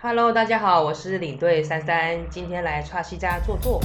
[0.00, 3.80] Hello，大家好，我是领队三三，今天来川西家坐坐。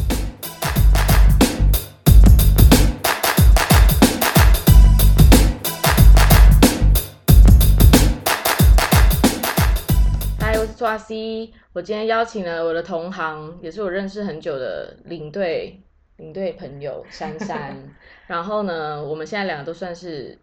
[10.39, 15.81] 嗨，我是抓 C，我今天邀请了我的同行，也是我认识很久的领队
[16.17, 17.75] 领队朋友珊珊。
[18.27, 20.37] 然后呢，我们现在两个都算是，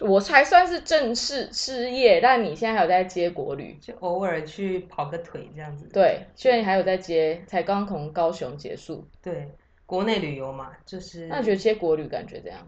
[0.00, 5.88] 我才算是正式失业，但你现在还有在接国旅，就偶尔去跑个腿这样子。
[5.92, 9.06] 对，虽然你还有在接，才刚从高雄结束。
[9.22, 9.48] 对，
[9.86, 12.60] 国内旅游嘛，就是那你觉得接国旅感觉怎样？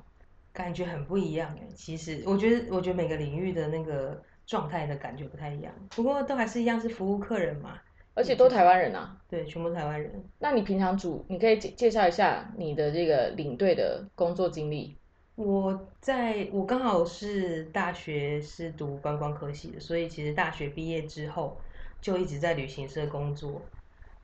[0.52, 1.66] 感觉很不一样哎。
[1.74, 7.78] 其实我觉得，我觉得每个领域的那个状态的感觉不太一样，不过都还是一样是服务客人嘛。
[8.14, 10.24] 而且都台湾人啊，对，全部台湾人。
[10.38, 14.96] 那你平常主，你可以介介绍一下你的这个领队的工作经历。
[15.36, 21.56] 我在我刚好是大学是读观光科系的，所以其实大学毕业之后
[22.00, 23.60] 就一直在旅行社工作，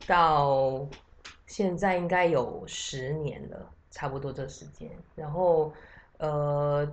[0.07, 0.87] 到
[1.47, 4.91] 现在应该有十年了，差不多这时间。
[5.15, 5.71] 然后
[6.17, 6.91] 呃，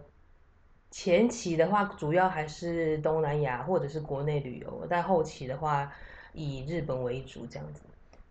[0.92, 5.90] 前期的话主要还是东南亚或者是国内旅游，但后期的话
[6.34, 7.84] 以日本为主这样子。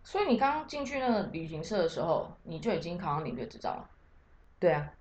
[0.03, 3.89] 所以你刚进去那个旅行社的时候，你就已经考上领队执照了？
[4.59, 4.93] 对啊。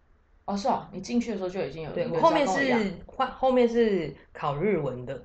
[0.49, 1.91] 哦，是哦，你进去的时候就已经有。
[1.91, 5.23] 对，我后面是换，后面是考日文的，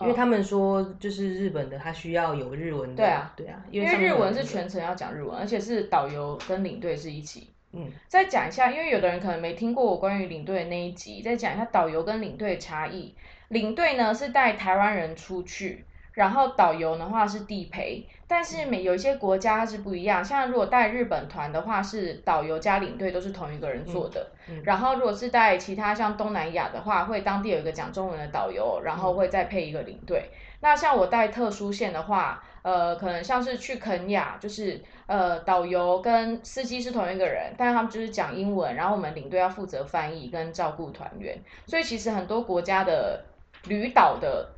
[0.00, 2.96] 因为他们说就是日本的，他需要有日文的。
[2.96, 7.50] 对啊，对啊，因为日文是全程要讲日文，而且是导游跟领队是一起。
[7.70, 13.14] 嗯，再讲一下，因为有的人可能没听过我关于领队的那一集，再讲一下导游跟领队的差异。
[13.46, 15.84] 领队呢是带台湾人出去。
[16.18, 24.26] 然后导游的话是地陪，但是每有一些国家是不一样，像如果带日本团的话，是导游加领队都是同一个人做的。
[24.64, 30.28] 然后如果是带其他像东南亚的话，会当地有一个讲中文的导游，然后会再配一个领队。
[30.58, 41.38] 那像我带特殊线的话，呃，可能像是去肯亚，就是呃导游跟司机是同一个人，但是他们就是讲英文，然后我们领队要负责翻译跟照顾团员。
[41.66, 43.24] 所以其实很多国家的
[43.68, 44.48] 旅导的。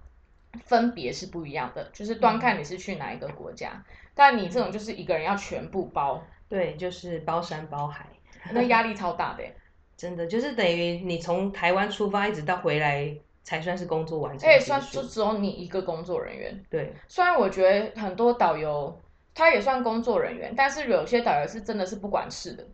[0.64, 3.84] 分别是不一样的，就是端看你是去哪一个国家。
[4.14, 8.06] 但你这种就是一个人要全部包，对，就是包山包海，
[8.52, 9.44] 那压力超大的。
[9.96, 14.48] 真的就是等于你从台湾出发，一直到回来才算是工作完成。
[14.48, 16.64] 哎，算就只有你一个工作人员。
[16.70, 18.98] 对，虽然我觉得很多导游
[19.34, 22.66] 他也算工作人员，但是有些导游是真的是不管事的。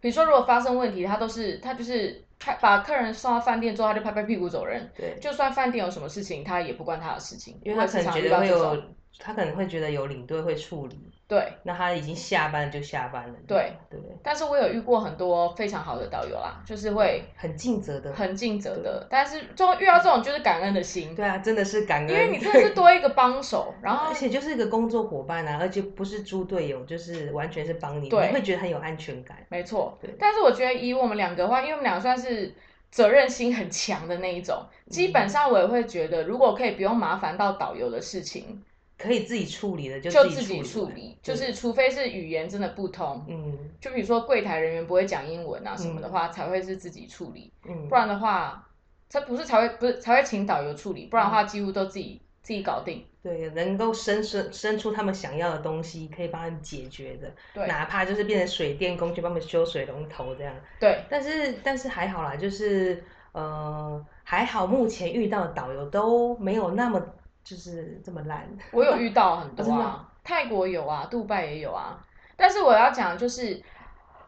[0.00, 4.90] 比如说，如果发生问题，他都是他就是拍把客人送到饭店之后，他就拍拍屁股走人。
[4.96, 8.82] 对，就算饭店有什么事情，他也不关他的事情，因为他可能觉得会有，
[9.18, 10.98] 他可能会觉得有领队会处理。
[11.28, 13.34] 对，那他已经下班了就下班了。
[13.46, 13.98] 对对。
[14.22, 19.06] 但是我有遇过很多非常好的导游啦，就是会很尽责的，很尽责的。
[19.08, 21.14] 但是就遇到这种就是感恩的心。
[21.14, 29.38] 对啊，真的是感恩，因为你真的是多一个帮手，然后而且就是一个工作伙伴啊，而且不是猪队友，就是完全是帮你，你会觉得很有安全感。
[29.48, 29.96] 没错。
[30.02, 30.14] 对。
[30.18, 32.52] 但是我觉得以我们两个的话，因为我们两个算是
[32.90, 38.62] 责任心很强的那一种，基本上我也会觉得，如果可以不用麻烦到导游的事情。
[39.02, 48.68] 可以自己处理的就自己处理，就是除非是语言真的不通，嗯，就比如说柜台人员不会讲英文啊什么的话，才会是自己处理，嗯，不然的话，
[49.10, 53.04] 他不是才会不是才会请导游处理，不然的话几乎都自己自己搞定。
[53.22, 61.04] 对，能够伸伸伸出他们想要的东西，可以帮他们解决的，对，哪怕就是变成水电工去帮他们修水龙头这样，对。
[61.08, 67.04] 但是但是还好啦，就是呃还好，目前遇到的导游都没有那么。
[67.44, 71.98] 就是这么烂，我有遇到很多啊， 泰国有啊，杜拜也有啊。
[72.36, 73.60] 但是我要讲就是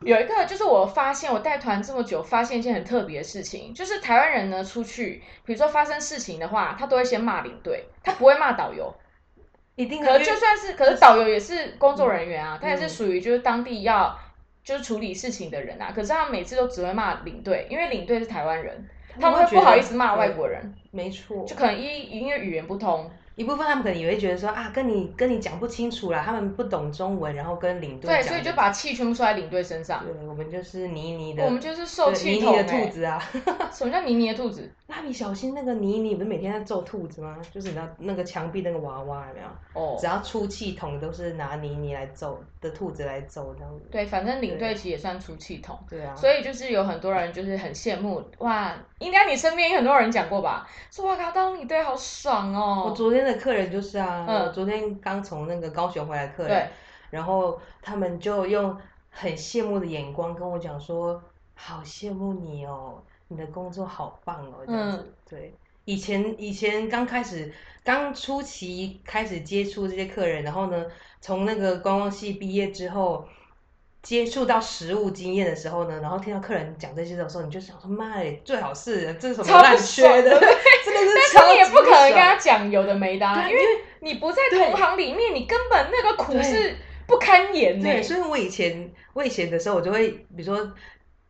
[0.00, 8.94] 有一个，就是我发现我带团这么久，发现一件很特别的事情，就是台湾人呢出去，比如说发生事情的话，他都会先骂领队，他不会骂导游。
[9.76, 10.02] 一定。
[10.02, 14.16] 可就算是，可是导游也是工作人员啊，他也是属于就是当地要
[14.62, 15.92] 就是处理事情的人啊。
[15.94, 18.88] 可是他每次都只会骂领队，因为领队是台湾人。
[19.20, 23.10] 他们会不好意思骂外国人，没错，就可能一因为语言不通。
[23.34, 30.04] 一部分他们可能也会觉得说啊，跟你跟你讲不清楚啦，他们不懂中文，然后跟领队对，所以就把气全部出在领队身上。
[30.04, 33.20] 对，我们就是泥泥的，我们就是受气筒的兔子啊。
[33.72, 34.70] 什么叫泥泥的兔子？
[34.86, 37.38] 蜡笔小新那个泥泥不是每天在揍兔子吗？
[37.50, 39.46] 就是你知道那个墙壁那个娃娃有没有？
[39.80, 39.96] 哦。
[39.98, 43.86] 只要出气筒都是拿泥泥来揍的兔子来揍这样子。
[43.90, 45.78] 对，反正领队其实也算出气筒。
[45.88, 46.14] 对啊。
[46.14, 50.68] 所以就是有很多人就是很羡慕哇，应该你身边有很多人讲过吧？
[50.90, 52.84] 说哇靠，当领队好爽哦。
[52.86, 54.24] 我昨天的客人就是啊。
[54.28, 56.68] 啊，昨天刚从那个高雄回来客人，
[57.10, 58.76] 然后他们就用
[59.10, 61.22] 很羡慕的眼光跟我讲说，
[61.54, 65.54] 好羡慕你哦，你的工作好棒哦，这样子，对，
[65.84, 70.86] 以前以前刚开始刚初期开始接触这些客人，然后呢，
[71.20, 73.26] 从那个观光系毕业之后。
[74.04, 81.18] 接触到实物经验的时候呢，然后听到客人讲这些的时候，你就想说妈的，最好是这是什么烂缺的，真的是。
[81.34, 83.62] 但是你也不可能跟他讲有的没的，因为
[84.00, 87.90] 你不在同行里面，你根本那个苦是不堪言的。
[87.90, 90.70] 对，所以我以前我以前的时候，我就会比如说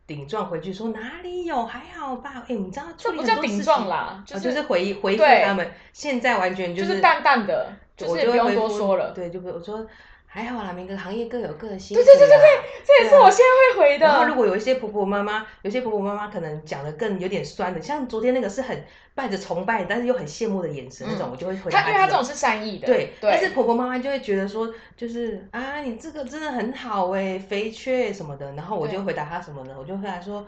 [0.05, 2.43] 顶撞回去说哪里有还好吧？
[2.49, 5.71] 哎，你知道这不叫顶撞啦，就是回回复他们。
[5.93, 9.11] 现在完全就是淡淡的，就是不用多说了。
[9.11, 9.87] 对，就我说。
[10.35, 12.03] 还好啦，每个行业各有各的辛苦。
[12.03, 14.05] 对对对对对，这也是我现在会回的。
[14.05, 18.83] 然后如果有一些婆婆妈妈，有些婆婆妈妈可能讲的更有点酸的，像昨天那个是很
[19.13, 21.87] 带着崇拜，但是又很羡慕的眼神那种，我就会回他。
[21.87, 22.85] 因为他这种是善意的。
[22.85, 28.51] 对，但是婆婆妈妈就会觉得说，就是啊，你这个真的很好哎，肥缺什么的。
[28.55, 29.73] 然后我就回答他什么呢？
[29.79, 30.45] 我就回答说。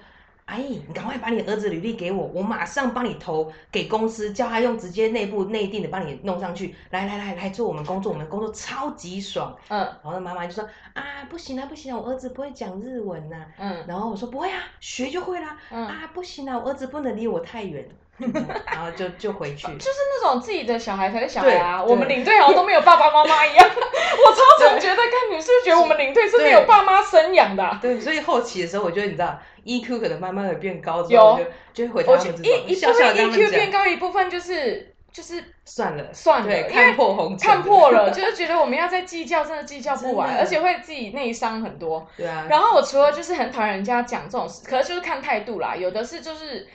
[0.48, 6.74] 阿姨，你赶快把你儿子履历给我，我马上帮你投给公司，叫他用直接内部内定的帮你弄上去。
[6.90, 9.54] 来来来来做我们工作，我们工作超级爽。
[9.68, 10.64] 嗯，然后妈妈就说
[10.94, 13.46] 啊，不行啊不行啊，我儿子不会讲日文呐。
[13.58, 15.58] 嗯，然后我说不会啊，学就会啦。
[15.70, 17.86] 嗯，啊不行啊，我儿子不能离我太远。
[18.66, 21.84] 然后就就回去，就是那种自己的小孩才是小孩啊。
[21.84, 23.70] 我们领队好像都没有爸爸妈妈一样。
[23.70, 27.78] 我超常觉得，看你是不是觉得我们领队是没有爸妈生养的？
[27.82, 31.40] 对，所以后期的时候，我觉得你知道，EQ 可能慢慢的变高之后，
[31.74, 42.08] 就就会回他们这种一一部分 EQ 变高，一部分就是就是算了算了，看破红看破了， 就是觉得我们要再计较，真的计较不完，而且会自己内伤很多。
[42.18, 42.48] 对啊。
[42.50, 45.76] 然后我除了就是很讨厌人家讲这种事，可是就是看态度啦。
[45.76, 46.68] 有的是就是。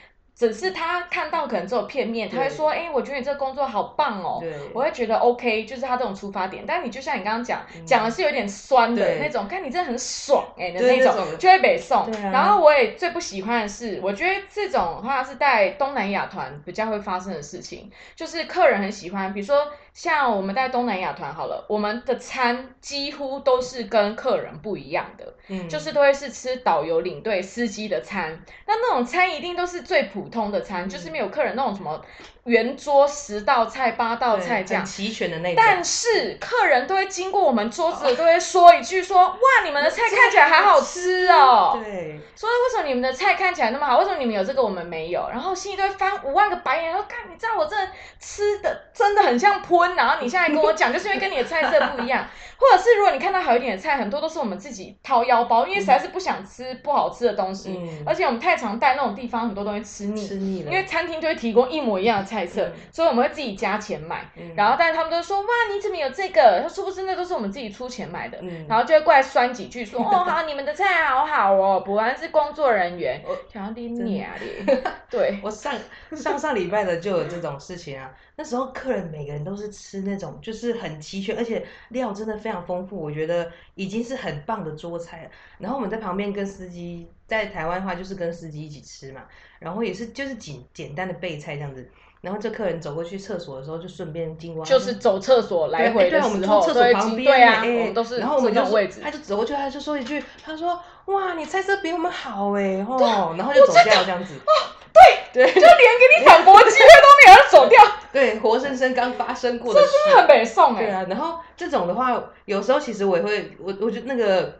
[0.47, 4.43] 只是他看到可能只有片面，他会说：“哎，我觉得你这个工作好棒哦。”
[4.73, 6.63] 我会觉得 OK，就是他这种出发点。
[6.67, 12.09] 但你就像你刚刚讲，讲的是有点酸的那种，看你真的很爽哎的那种，就会北宋。
[12.31, 19.67] 然后我也最不喜欢的是，我觉得这种话是在东南亚团比较会发生的事情，就是客人很喜欢，比如说。
[19.93, 28.43] 像我们在东南亚团好了，我们的餐几乎都是跟客人不一样的，嗯，就是都会是吃导游、领队、司机的餐。
[28.65, 32.03] 那那种餐一定都是最普通的餐，就是没有客人那种什么
[32.45, 35.63] 圆桌十道菜、八道菜这样齐全的那种。
[35.65, 43.97] 但是客人都会经过我们桌子，都会说一句说：“哇，你们的菜看起来好好吃哦。”对，说为什么你们的菜看起来那么好？
[43.99, 45.29] 为什么你们有这个我们没有？
[45.29, 47.75] 然后心里都会翻五万个白眼，说：“看，你知道我这
[48.19, 64.25] 吃的真的很像喷。”然后你现在跟我讲，就是因为跟你的菜色不一样， 或者是如果你看到好一点的菜，很多都是我们自己掏腰包，因为实在是不想吃不好吃的东西，而且我们太常带那种地方，很多东西吃腻，吃腻了，因为餐厅就会提供一模一样的菜色，所以我们会自己加钱买。
[64.55, 66.61] 然后，但是他们都说哇，你怎么有这个？
[66.63, 68.39] 他说不是，那都是我们自己出钱买的。
[68.67, 73.21] 然后就会过来酸几句，说 哦好，你们的菜好好哦，果然是工作人员，
[73.51, 74.93] 想要 你娘的。
[75.09, 75.73] 对，我上
[76.11, 78.11] 上上礼拜的就有这种事情啊。
[78.35, 85.29] 那时候客人每个人都是吃那种，就是很齐全，而且料真的非常丰富，我觉得已经是很棒的桌菜了。
[85.59, 89.21] 然后我们在旁边跟司机，在台湾的话就是跟司机一起吃嘛，
[89.59, 91.87] 然后也是就是简简单的备菜这样子。
[92.23, 104.35] 然后这客人走过去厕所的时候，就顺便经过，就是走厕所来回的时候，厕所旁边，对啊，都是然后我们就位置，他就走过去，他就说一句，他说哇，你菜色比我们好哎，哦，然后就走掉这样子。
[104.35, 104.51] 哦
[104.93, 107.81] 对对，就连给你反驳机会都没有，要走掉。
[108.13, 110.85] 对，活生生刚发生过的，这是很北宋哎。
[110.85, 114.59] 对啊，然后这种的话，有时候其实我也会，我我觉得那个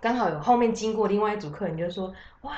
[0.00, 2.52] 刚好有后面经过另外一组客人，就说哇。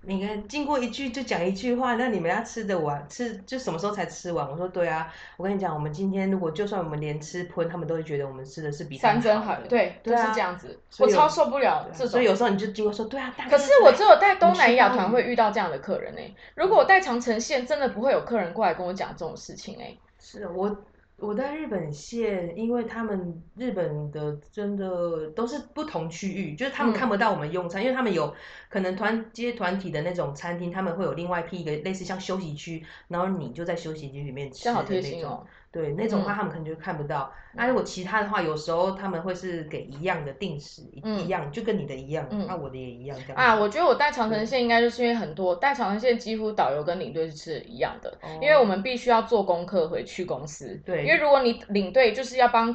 [0.00, 4.48] 每个人经过一句就讲一句话，那你们要吃的完，吃就什么时候才吃完？
[4.48, 9.56] 我说对啊，我跟你讲，我们今天如果就算我们连吃喷，他们都会觉得我们吃的是比三珍好。
[9.68, 12.08] 对，就是这样子，我超受不了这种。
[12.08, 16.20] 所以有时候你就经过说，对啊，可是我只有带东南亚团会遇到这样的客人呢。
[16.54, 19.96] 如果我带长城线，真的不会有客人过来跟我讲这种事情哎。
[20.18, 20.76] 是我。
[21.18, 28.32] 我在日本线，因为他们日本的真的都是不同区域，就是他们看不到我们用餐，因为他们有
[28.68, 35.44] 可能团接团体的那种餐厅，他们会有另外批一个类似像休息区，然后你就在休息区里面吃的那种。
[35.70, 37.32] 对那种话，他们可能就看不到。
[37.52, 43.36] 那如果其他的话，有时候他们会是给一样的定时，一样就跟你的一样，那我的也一样这样。
[43.36, 50.80] 啊，我觉得我带长城线应该就是因为很多带长城线，几乎导游跟领队是一样的，因为我们必须要做功课回去公司。
[50.84, 52.74] 对，因为如果你领队就是要帮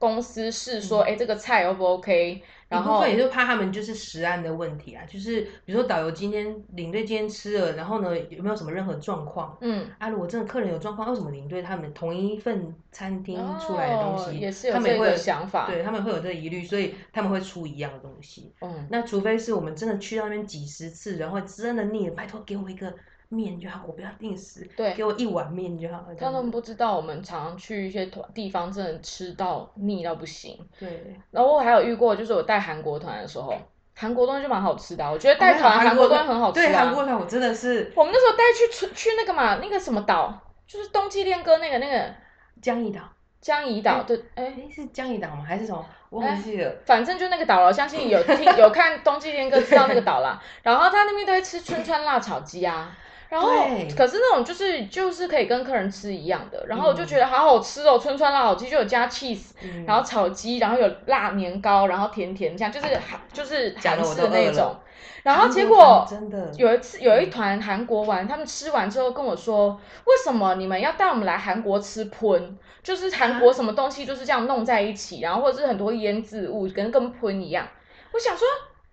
[0.00, 2.42] 公司试说，哎，这个菜 O 不 OK？
[2.72, 9.58] 一部分也就怕他们就是食安的问题啊，就是比如说导游今天领队今天吃了，然后呢有没有什么任何状况？
[9.60, 18.54] 嗯，啊，如果真的客人有状况，为什么领队他们同一份餐厅出来的东西，他们会有想法，对他们会有这个疑虑，所以他们会出一样的东西。
[18.60, 22.94] 嗯，那除非是我们真的去到那边几十次，然后真的腻了，拜托给我一个
[23.30, 26.04] 面就好，我不要定时，对，给我一碗面就好。
[26.18, 30.58] 他们不知道我们常常去一些团地方，真的吃到腻到不行。
[30.78, 33.54] 对，然后我还有遇过，就是我带韩国团的时候，
[33.96, 36.66] 韩国东西就蛮好吃的，我觉得带团韩国东西很好吃啊。
[36.66, 42.14] 对，韩国团我真的是，我们那时候带去去那个嘛，那个什么岛，就是冬季恋歌那个那个
[42.60, 43.00] 江宜岛。
[43.40, 45.42] 江宜岛，对，哎，是江宜岛吗？
[45.42, 45.82] 还是什么？
[46.10, 46.70] 我忘记了。
[46.84, 50.38] 反正就那个岛了，相信有听有看《冬季恋歌》知道那个岛啦。
[50.62, 52.94] 然后他那边都会吃春川辣炒鸡啊。
[53.30, 53.48] 然后，
[53.96, 59.52] 可是那种就是就是可以跟客人吃一样的，然后我就觉得好好吃哦，春川辣炒鸡就有加 cheese，
[59.86, 64.74] 然后炒鸡，然后有辣年糕，然后甜甜酱，就是韩就是韩式的那种。
[65.22, 72.58] 然后结果真的有一次有一团韩国玩，他们吃完之后跟我说，为什么你们要带我们来韩国吃喷？
[72.82, 77.68] 就是韩国什么东西就是这样弄在一起，然后或者是很多腌制物跟跟喷一样。
[78.12, 78.48] 我想说，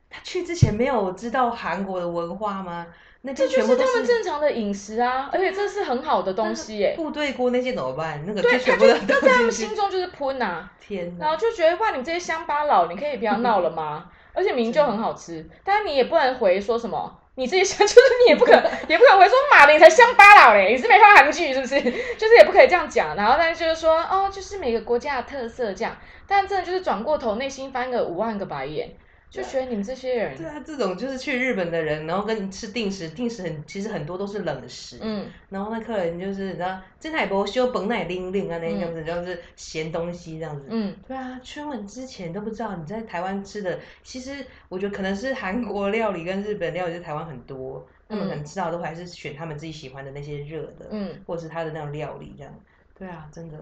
[0.09, 2.85] 他去之前没有知道韩国的文化吗？
[3.33, 6.93] 这就是他们正常的饮食啊，而且这是很好的东西耶。
[6.95, 8.23] 部队锅那些怎么办？
[8.25, 10.69] 那个对，他就那在他们心中就是喷呐。
[10.79, 14.05] 天然后就觉得哇，你这些乡巴佬，你可以不要闹了吗？
[14.33, 18.51] 而且明明就很好吃，但是你也不能回说什么，你自己想 就是你也不可
[18.87, 21.81] 也不可能回说马林才乡巴佬嘞，你是没看韩剧是不是？
[22.17, 23.15] 就是也不可以这样讲。
[23.15, 25.97] 然后但是就是说哦，就是每个国家的特色这样，
[26.27, 28.91] 但真的就是转过头内心翻个五万个白眼。
[29.29, 52.53] 就觉得你们这些人，对啊，这种就是去日本的人，然后跟你吃定食，定食很其实很多都是冷食，嗯，然后那客人就是你知道，这台不修本奶零零啊那样子，就是咸东西这样子，嗯，对啊，出门之前都不知道你在台湾吃的，其实我觉得可能是韩国料理跟日本料理在台湾很多，他们可能知道都还是选他们自己喜欢的那些热的，嗯，或者是他的那种料理这样，
[52.97, 53.57] 对啊，真的。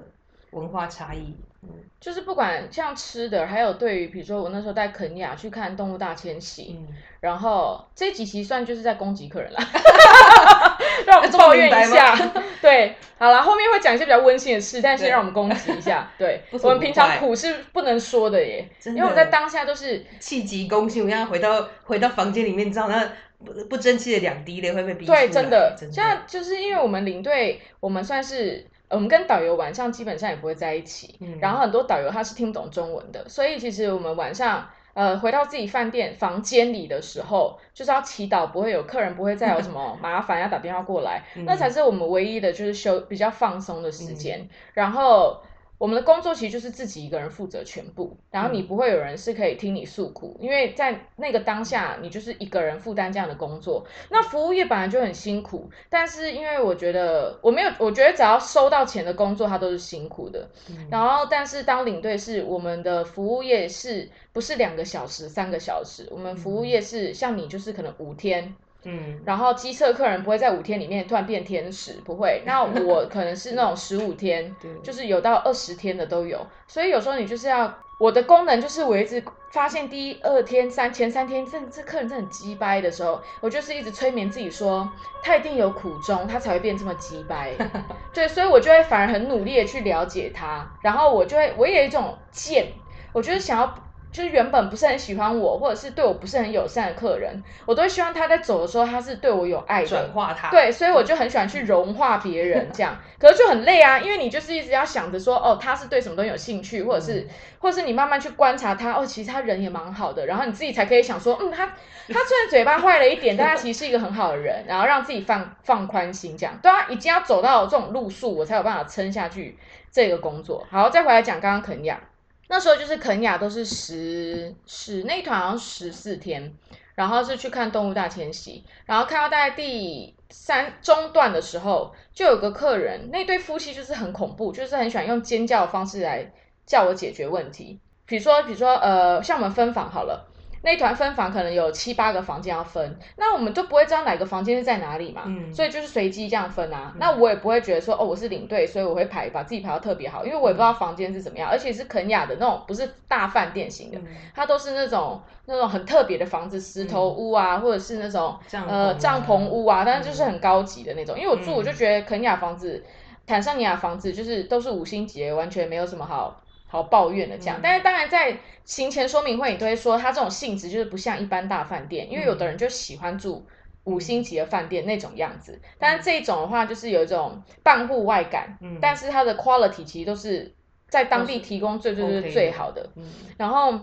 [0.56, 1.70] 文化差异，嗯，
[2.00, 6.88] 就是不管像吃的，还有对于比如说我那时候带肯亚去看动物大迁徙，嗯，
[7.20, 9.60] 然后这几期算就是在攻击客人了，
[11.06, 12.16] 让我们抱怨一下，
[12.62, 23.12] 对，好了，后面会讲一些比较温馨的事，但先让我们攻击一下， 对，我们平常苦是不能说的耶，因为我们在当下都是气急攻心，我现在回到回到房间里面，你知道那
[23.44, 28.66] 不不争气的两滴泪会被逼对，真的，现在就是因为我们领队，我们算是。
[28.90, 41.70] 我们跟导游晚上基本上也不会在一起，然后很多导游他是听不懂中文的，所以其实我们晚上呃回到自己饭店房间里的时候，就是要祈祷不会有客人不会再有什么 麻烦要打电话过来，那才。
[41.70, 45.42] 是我们唯一的就是休比较放松的时间，然后。
[45.78, 53.86] 我们的工作其实就是自己一个人负责全部，然后你不会有人是可以听你诉苦，因为在那个当下，你就是一个人负担这样的工作。
[54.10, 60.50] 那服务业本来就很辛苦，但是因为我觉得我没有，我觉得只要收到钱的工作，它都是辛苦的。
[60.90, 66.08] 然后，但是当领队是我们的服务业，是不是两个小时、三个小时？
[66.10, 68.56] 我们服务业是像你，就是可能五天。
[68.88, 72.42] 嗯，然后机测客人不会在五天里面突然变天使，不会。
[72.46, 76.46] 那我 可能是那种十五天，就是有到二十天的都有。
[76.68, 84.88] 所以有时候你就是要我的功能，就是我一直发现第二天、三前三天这这客人真的很鸡掰的时候，我就是一直催眠自己说，
[85.24, 87.54] 他一定有苦衷，他才会变这么鸡掰。
[88.14, 92.68] 对，所以我就会反而很努力的去了解他，然后我就会我也有一种贱，
[93.14, 93.76] 我就是想要。
[94.16, 100.50] 就是原本不是很喜欢我，或者是对我不是很友善的客人，我都会希望他在走的时候他是对我有爱的，转化他。
[100.50, 107.28] 对，所以我就很喜欢去融化别人，这样，可是就很累啊，因为你就是一直要想着说，哦，他是对什么东西有兴趣，或者是，
[107.60, 119.58] 或者是你慢慢去观察他，哦，其实他人也蛮好的，然后你自己才可以想说，嗯，他他虽然嘴巴坏了一点，但他其实是一个很好的人，然后让自己放放宽心，这样，对啊，已经要走到这种路数，我才有办法撑下去
[119.92, 120.66] 这个工作。
[120.72, 122.00] 好，再回来讲刚刚肯雅。
[122.48, 126.54] 那时候就是肯雅都是十十那一团好像十四天，
[126.96, 136.32] 然后是去看动物大迁徙，然后看到大概第三中段的时候，就有个客人，那对夫妻就是很恐怖，就是很喜欢用尖叫的方式来
[136.66, 140.32] 叫我解决问题，比如说比如说呃，像我们分房好了。
[140.66, 145.22] 那团分房可能有七八个房间要分，那我们就不会知道哪个房间是在哪里嘛，
[145.54, 146.92] 所以就是随机这样分啊。
[146.98, 154.00] 那我也不会觉得说哦，我是领队，所以我会排把自己排到特别好，因为我也不知道房间是怎么样，而且是肯雅的那种，不是大饭店型的，
[154.34, 158.36] 它都是那种那种很特别的房子，石头屋啊，或者是那种
[158.68, 161.16] 呃帐篷屋啊，但是就是很高级的那种。
[161.16, 162.84] 因为我住我就觉得肯雅房子、
[163.28, 166.42] 坦桑尼亚房子就是都是五星级，完全没有什么好。
[166.76, 173.46] 好抱怨的这样，但是当然在行前说明会，你都会说他这种性质就是不像一般大饭店，因为有的人就喜欢住
[173.86, 175.62] 五星级的饭店那种样子。
[175.80, 180.54] 但是这种的话，就是有一种半户外感，但是它的 quality 其实都是
[180.90, 182.90] 在当地提供最最最最好的。
[183.38, 183.80] 然后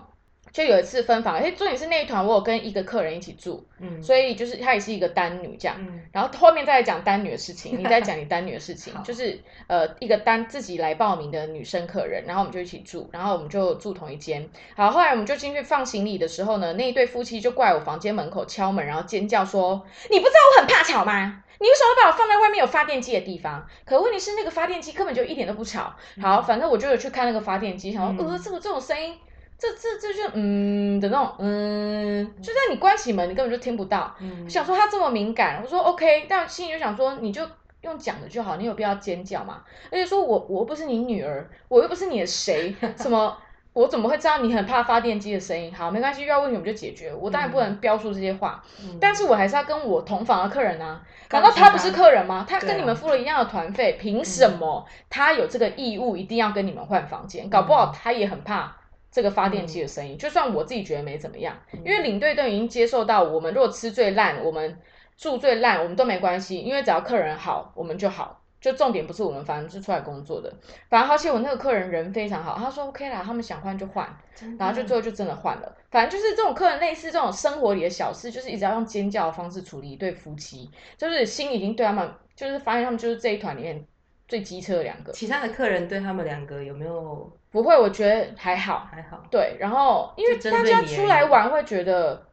[0.53, 5.77] 就有一次分房，哎，重点是那一团我有跟一个客人一起住，嗯，所以就是她也是一个单女这样，
[6.13, 21.43] 然后后面再讲单女的事情， 你再讲你单女的事情，就是呃一个单自己来报名的女生客人，然后我们就一起住，然后我们就住同一间，好，后来我们就进去放行李的时候呢，那一对夫妻就过来我房间门口敲门，然后尖叫说：“你不知道我很怕吵吗？
[21.59, 23.67] 你为什么把我放在外面有发电机的地方？
[23.87, 25.95] 可问题是那个发电机根本就一点都不吵。
[26.21, 29.15] 好，反正我就有去看那个发电机，想说呃，这个这种声音。”
[29.63, 34.13] 这这这就嗯的那种嗯，就在你关起门，你根本就听不到。
[34.49, 37.47] 想说他这么敏感，我说 OK，但心里就想说，你就
[37.83, 39.63] 用讲的就好，你有必要尖叫吗？
[39.93, 43.39] 而且说我我又不是你女儿，我又不是你的谁， 什么
[43.73, 45.73] 我怎么会知道你很怕发电机的声音？
[45.73, 47.15] 好，没关系，遇到问题我们就解决。
[47.15, 48.61] 我当然不能标出这些话，
[49.01, 51.01] 但是我还是要跟我同房的客人啊，
[51.31, 52.45] 难道他不是客人吗？
[52.49, 57.49] 他跟你们付了一样的团费，凭什么他有这个义务一定要跟你们换房间？
[57.49, 58.77] 搞不好他也很怕。
[59.13, 64.77] 这个发电机的声音，就算我自己觉得没怎么样，因为领队都已经接受到，我们如果吃最烂，我们
[65.17, 68.41] 住最烂，我们都没关系，因为只要客人好，我们就好。
[68.63, 70.55] 就重点不是我们，反正是出来工作的。
[70.89, 74.09] 反正而且我那个客人人非常好，他说 OK 啦，他们想换就换，
[74.57, 75.77] 然后就最后就真的换了。
[75.91, 79.91] 反正就是这种客人，类似这种生活里的小事，就是一直要用尖叫的方式处理。
[79.91, 83.85] 一对夫妻，就是心已经对他们，就是发现他们就是这一团里面
[84.33, 85.13] 最机车的两个。
[85.13, 87.31] 其他的客人对他们两个有没有？
[87.51, 89.23] 不会，我觉得还好，还好。
[89.31, 92.29] 对，然后因为大家出来玩会觉得，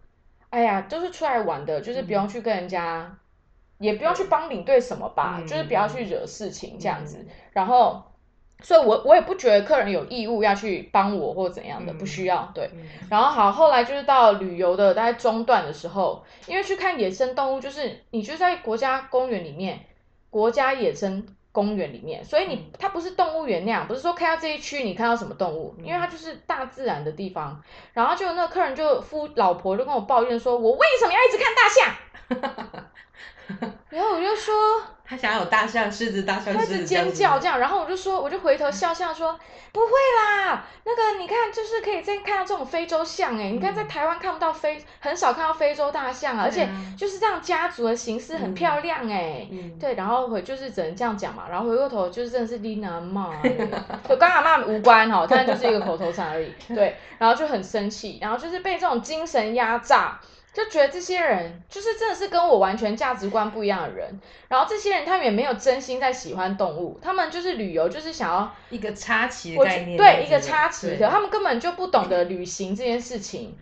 [0.50, 3.18] 哎呀，都是出来玩的，就是不用去跟人家，
[3.80, 7.28] 也不用去帮领队什么吧，就是不要去惹事情这样子。
[7.52, 8.02] 然后，
[8.62, 12.50] 所以我我也不觉得客人有义务要去帮我或怎样的，不需要。
[12.56, 12.72] 对，
[13.10, 19.82] 然后好，后来就是到旅游的大概中段的时候，因为去看野生动物，就是你就在国家公园里面，
[20.30, 21.28] 国家野生。
[21.52, 27.62] 公园里面，所以你它不是动物园那样，不是说开到这一区你看到什么动物，因为它就是大自然的地方。
[27.94, 32.84] 然后就那个客人就夫老婆就跟我抱怨说：“我为什么要一直看大象？”
[33.90, 34.54] 然后我就说。
[35.10, 39.40] 他想要有大象、狮子、大象、狮子尖叫这样，然后我就说，我就回头笑笑说，
[39.72, 39.88] 不会
[40.20, 49.48] 啦，那个你看，就是可以再看到这种非洲象哎，你看在台湾看不到非，很少看到非洲大象啊，而且就是这样家族的形式很漂亮哎，
[49.80, 53.34] 对，然后回就是只能这样讲嘛，然后回过头就是真的是 Lina 骂，
[54.08, 60.20] 就跟阿妈无关哈，但就是一个口头禅而已，对，然后就很生气，然后就是被这种精神压榨。
[60.52, 73.56] 就觉得这些人就是真的是跟我完全价值观不一样的人，然后这些人他们也没有真心在喜欢动物，他们就是旅游就是想要一个插旗的概念，对一个插旗的，他们根本就不懂得旅行这件事情，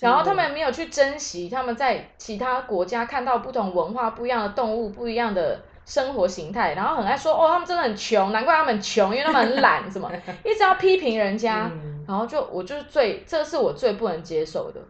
[0.00, 10.10] 然后他们没有去珍惜他们在其他国家看到不同文化、不一样的动物、不一样的生活形态，然后很爱说哦，他们真的很穷，难怪他们穷，因为他们很懒，什么
[10.44, 11.70] 一直要批评人家，
[12.08, 14.80] 然后就我就是最，这是我最不能接受的。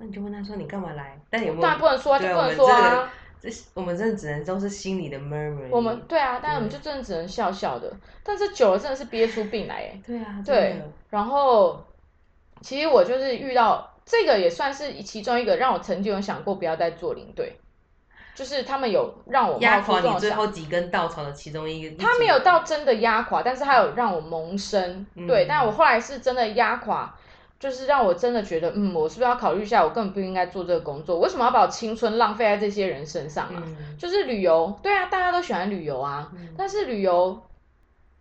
[0.00, 1.62] 那你就问他说：“你干嘛来？”但有没有？
[1.62, 3.12] 当然不能说，就不能说啊。
[3.38, 5.68] 这我们真的只能都是心里的 murmur。
[5.70, 7.92] 我们对啊，但是我们就真的只能笑笑的。
[8.22, 10.00] 但是久了真的是憋出病来哎。
[10.06, 10.42] 对啊。
[10.44, 10.82] 对。
[11.10, 11.84] 然后，
[12.62, 17.58] 其实我就是遇到这个，也算是其中一个让我曾经有想过不要再做领队。
[18.34, 22.02] 就是他们有让我压垮你最后几根稻草的其中一个。
[22.02, 25.06] 他没有到真的压垮，但是他有让我萌生。
[25.26, 27.14] 对，但我后来是真的压垮。
[27.60, 31.18] 就是让我真的觉得，嗯，我是不是要考虑一下，我根本不应该做这个工作？
[31.18, 33.62] 为什么要把我青春浪费在这些人身上啊？
[33.98, 37.42] 就是旅游，对啊，大家都喜欢旅游啊，但是旅游，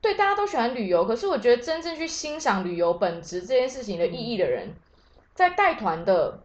[0.01, 4.73] 对，大家都喜欢旅游，可是我觉得真正去欣赏旅游本质这件事情的意义的人，
[5.33, 6.41] 在带团的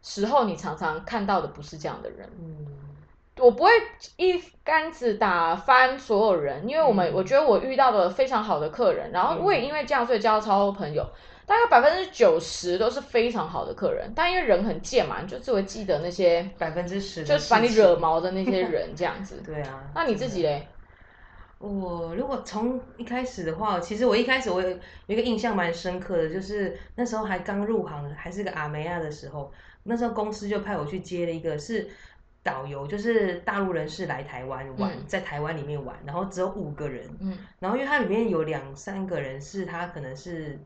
[0.00, 2.30] 时候，你常常看到的不是这样的人。
[2.38, 2.68] 嗯，
[3.38, 3.70] 我不会
[4.16, 11.04] 一竿子打翻所有人，因为我们我觉得我遇到的非常好的客人，然后我也因为这样所以交了超多朋友。
[11.48, 19.40] 大概百分之九十都是非常好的客人，但因为人很贱嘛，你就只会记得那些百分之十，就是把你惹毛的那些人这样子。
[19.46, 19.90] 对啊。
[19.94, 20.68] 那你自己嘞？
[21.56, 29.50] 我如果从一开始的话，其实我一开始我有有一个印象蛮深刻的，就是那时候还刚入行，还是个阿梅亚的时候，
[29.84, 31.88] 那时候公司就派我去接了一个是。
[32.42, 40.58] 导游就是大陆人士来台湾玩，在台湾里面玩，然后只有五个人，嗯，然后因为它里面有两三个人是他可能是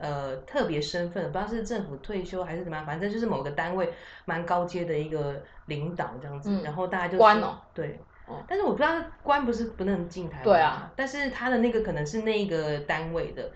[0.00, 3.92] 呃特别身份，不知道是政府退休还是怎么样，反正就是某个单位
[4.24, 8.00] 蛮高阶的一个领导这样子，然后大家就官哦，对，
[8.48, 13.50] 但是我不知道关不是不能进台湾，对啊，但是他的那个可能是那个单位的。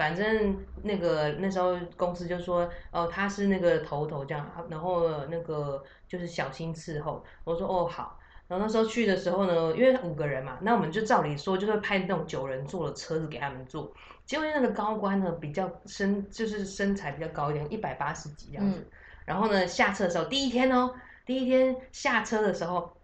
[0.00, 7.22] 反正那个那时候公司就说，哦，他是那个头头这样，然后那个就是小心伺候。
[7.44, 13.92] 我说哦好，然后那时候去的时候呢，因为五个人嘛，那我们就照理说就会派那种九人座的车子给他们坐。
[14.24, 18.82] 结果那个高官呢比较身就是身材比较高一点，一百八十几这样子。
[19.26, 20.94] 然后呢下车的时候，第一天哦，
[21.26, 22.96] 第一天下车的时候，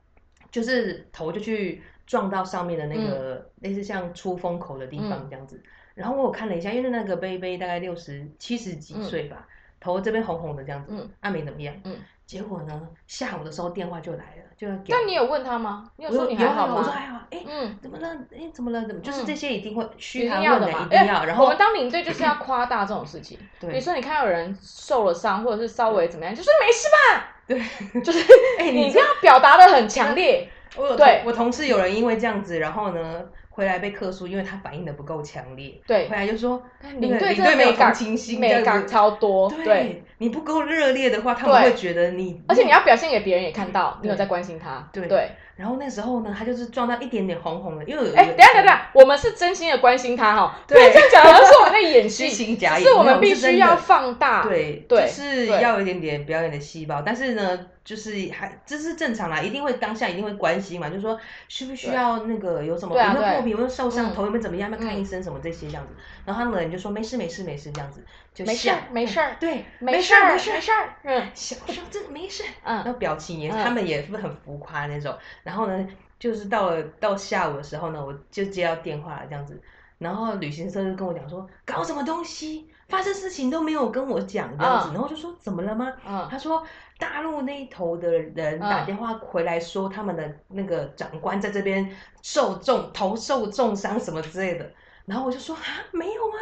[0.50, 5.62] 就是头就去撞到上面的那个类似像出风口的地方这样子。
[5.96, 9.48] 然后我看了一下，因为那个贝贝大概六十七十几岁吧，
[9.80, 11.74] 头这边红红的这样子，嗯阿没怎么样。
[11.84, 14.74] 嗯，结果呢，下午的时候电话就来了，就要。
[14.88, 15.90] 那你有问他吗？
[15.96, 16.74] 你有说你还好吗？
[16.76, 17.20] 我说还好。
[17.30, 18.08] 哎，嗯，怎么了？
[18.30, 18.84] 哎，怎么了？
[18.84, 19.00] 怎么？
[19.00, 21.24] 就是这些一定会需要的，一定要。
[21.24, 23.38] 然后我们当领队就是要夸大这种事情。
[23.58, 23.70] 对。
[23.70, 27.34] 比如说你看到有人受了伤，或者是稍微怎么样，就说没事吧。
[27.46, 28.02] 对。
[28.02, 28.18] 就是，
[28.60, 30.48] 哎，你这样表达的很强烈。
[30.76, 33.24] 我对我同事有人因为这样子，然后呢？
[33.56, 35.72] 回来被克诉，因为他反应的不够强烈。
[35.86, 36.62] 对，回来就说
[36.98, 39.50] 领队没有感情心，美感超多。
[39.50, 42.42] 对，你不够热烈的话，他们会觉得你。
[42.46, 44.86] 而且你要表现给别人也看到，你有在关心他。
[44.92, 45.30] 对。
[45.56, 50.58] 然后那时候呢，他就是撞到一点点红红的，因为哎，等下等下，我们是真心的关心他哈。
[50.68, 54.42] 对，这样讲好像是我们在演戏，是我们必须要放大。
[54.42, 57.66] 对对，就是要有一点点表演的细胞，但是呢。
[57.86, 61.16] 就是还这是正常啦，一定会当下一定会关心嘛，就是说
[61.46, 68.04] 需不需要那个有什么有没有破皮有没有受伤头有没有怎么样要看医生什么这些这样子，然后他们人就说没事没事没事这样子，
[68.36, 70.72] 就没事没事儿对没事儿没事没事
[71.04, 79.58] 嗯， 小声真的没事嗯，然后表情也他们也是很浮夸那种，然后呢就是到了到下午的时候呢，我就接到电话了这样子，
[79.98, 82.68] 然后旅行社就跟我讲说搞什么东西。
[82.88, 85.92] 发生事情都没有跟我讲这样子，然后就说怎么了吗？
[86.30, 86.64] 他说
[86.98, 91.90] 大陆那一头的人打电话回来说他们的那个长官在这边
[92.22, 94.70] 受重头受重伤什么之类的，
[95.04, 96.38] 然后我就说啊没有啊，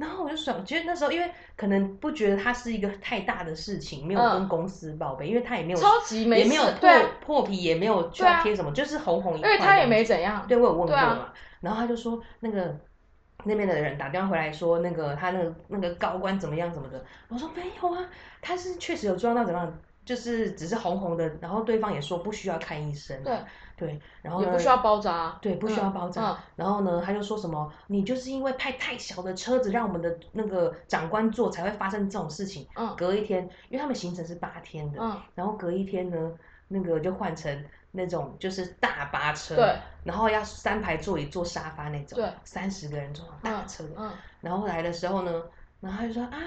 [0.00, 12.76] 然后我就想，觉得那时候因为可能不觉得它是一个太大的事情，没有跟公司报备，因为他也没有超级没也没有破破皮，也没有需要贴什么，就是红红一块，因为他也没怎样，对我有问过嘛，然后他就说那个。
[13.42, 17.02] 那边的人打电话回来说，那个他那个那个高官怎么样怎么的？
[17.28, 18.04] 我说没有啊，
[18.42, 23.24] 他是确实有撞到怎么样，就是只是红红的，然后对方也说不需要看医生。
[23.24, 23.34] 对
[23.80, 25.36] 对，然后也不需要包扎。
[25.40, 26.38] 对，不需要包扎。
[26.54, 32.66] 然后呢，他就说什么，你就是因为派太小的车子让我们的那个长官坐，才会发生这种事情。
[32.76, 32.94] 嗯。
[32.96, 34.98] 隔一天，因为他们行程是八天的。
[35.00, 35.20] 嗯。
[35.34, 36.32] 然后隔一天呢，
[36.68, 37.64] 那个就换成。
[37.92, 45.42] 那种就是大巴车，对，然后要三排座椅坐沙发那种，对，三十个人坐大车，嗯，然后来的时候呢，
[45.80, 46.38] 然后他就说啊，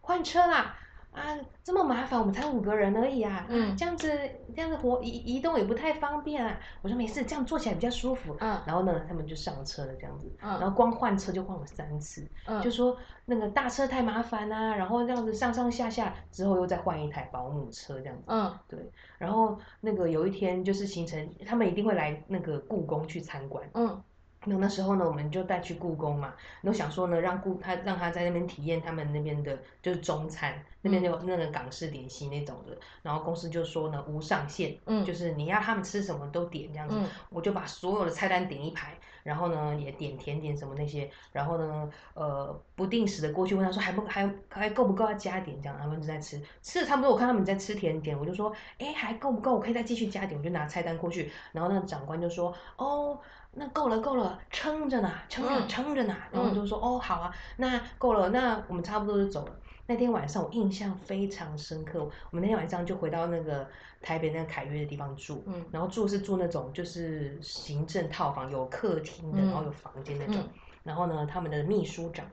[0.00, 0.74] 换车啦。
[1.12, 3.44] 啊，这么麻烦，我们才五个人而已啊！
[3.50, 4.10] 嗯，这样子
[4.56, 6.58] 这样子活移移动也不太方便啊。
[6.80, 8.34] 我说没事，这样坐起来比较舒服。
[8.40, 10.34] 嗯，然后呢，他们就上车了，这样子。
[10.40, 12.26] 嗯，然后光换车就换了三次。
[12.46, 12.96] 嗯，就说
[13.26, 18.24] 那个大车太麻烦啊，然后这样子上上下下之后又再换一台保姆车这样子。
[18.28, 18.78] 嗯，对。
[19.18, 23.68] 然后那个有一天就是行程，他们一定会来那个故宫去参观。
[23.74, 24.02] 嗯。
[24.44, 36.96] 那那时候呢，我们就带去故宫嘛，然后想说呢，让故他让他在那边体验他们那边的，就是中餐那边就那个港式点心那种的，然后公司就说呢无上限，嗯，就是你要他们吃什么都点这样子，
[37.30, 53.18] 我就把所有的菜单点一排，然后呢也点甜点什么那些，然后呢呃不定时的过去问他说还不还还够不够要加点这样，他们就在吃，吃的差不多，我看他们在吃甜点，我就说哎还够不够，我可以再继续加点，我就拿菜单过去，然后那个长官就说哦。
[53.54, 56.16] 那够了，够了，撑着呢，撑着，撑着呢。
[56.30, 59.52] 然后就说，哦，好啊，那够了，那我们差不多就走了。
[59.92, 63.68] 那天晚上我印象非常深刻，我们那天晚上就回到那个
[64.00, 70.42] 台北那个凯悦的地方住，嗯，然后住是住那种就是行政套房，有客厅的，然后有房间那种。
[70.82, 72.24] 然后呢，他们的秘书长，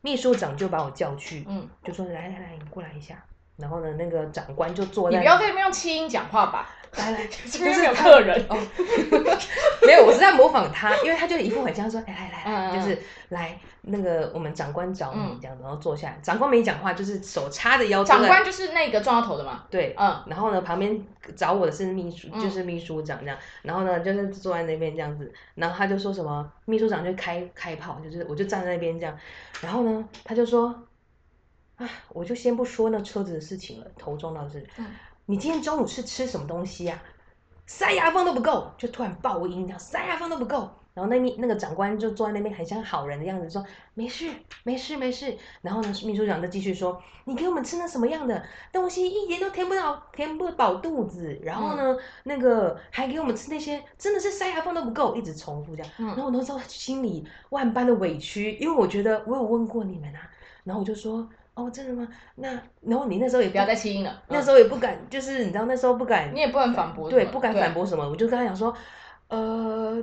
[0.00, 3.24] 秘书长就把我叫去，嗯，就说来来来，你过来一下。
[3.56, 6.70] 然后呢，那个长官就坐在，你不要在那边用气音讲话吧。
[6.96, 8.56] 来来，这边有客人哦，
[9.86, 12.98] 没有，我是在模仿他，因为他就一副很像说，哎来来，就是
[13.28, 18.02] 来那个我们长官找你这样，然后坐下来，长官没讲话，就是手叉着腰。
[18.02, 19.64] 长官就是那个撞到头的嘛？
[19.70, 21.04] 对，嗯，然后呢，旁边
[21.36, 29.16] 找我的是秘书，就是秘书长这样，然后呢，就是坐在那边这样子，然后他就说什么，秘书长就开开炮，就是我就站在那边这样，
[29.60, 30.74] 然后呢，他就说，
[31.76, 34.66] 啊，我就先不说那车子的事情了，头撞到是。
[35.30, 37.02] 你今天中午是吃什么东西呀？
[37.66, 40.70] 塞牙缝都不够，就突然爆音，这样塞牙缝都不够。
[40.94, 43.62] 然后那边那个长官就坐在那边，很像好人的样子，说
[43.92, 44.30] 没事
[44.64, 45.36] 没事没事。
[45.60, 51.38] 然后呢，秘书长就继续说，你给我们吃那什么样的东西，一点都填不到，填不饱肚子。
[51.42, 55.92] 然后呢，那个还给我们吃那些，真的是塞牙缝都不够，一直重复这样。
[55.98, 60.30] 然后我那时候心里万般的委屈，因为我觉得我有问过你们啊。
[60.64, 61.28] 然后我就说。
[61.58, 62.06] 哦，真的吗？
[62.36, 62.48] 那
[62.82, 64.22] 然后你那时候也不要再轻音了。
[64.28, 68.08] 那时候也不敢，就是你知道那时候不敢，你也不能反驳，对，不敢反驳什么。
[68.08, 68.72] 我就跟他讲说，
[69.26, 70.00] 呃，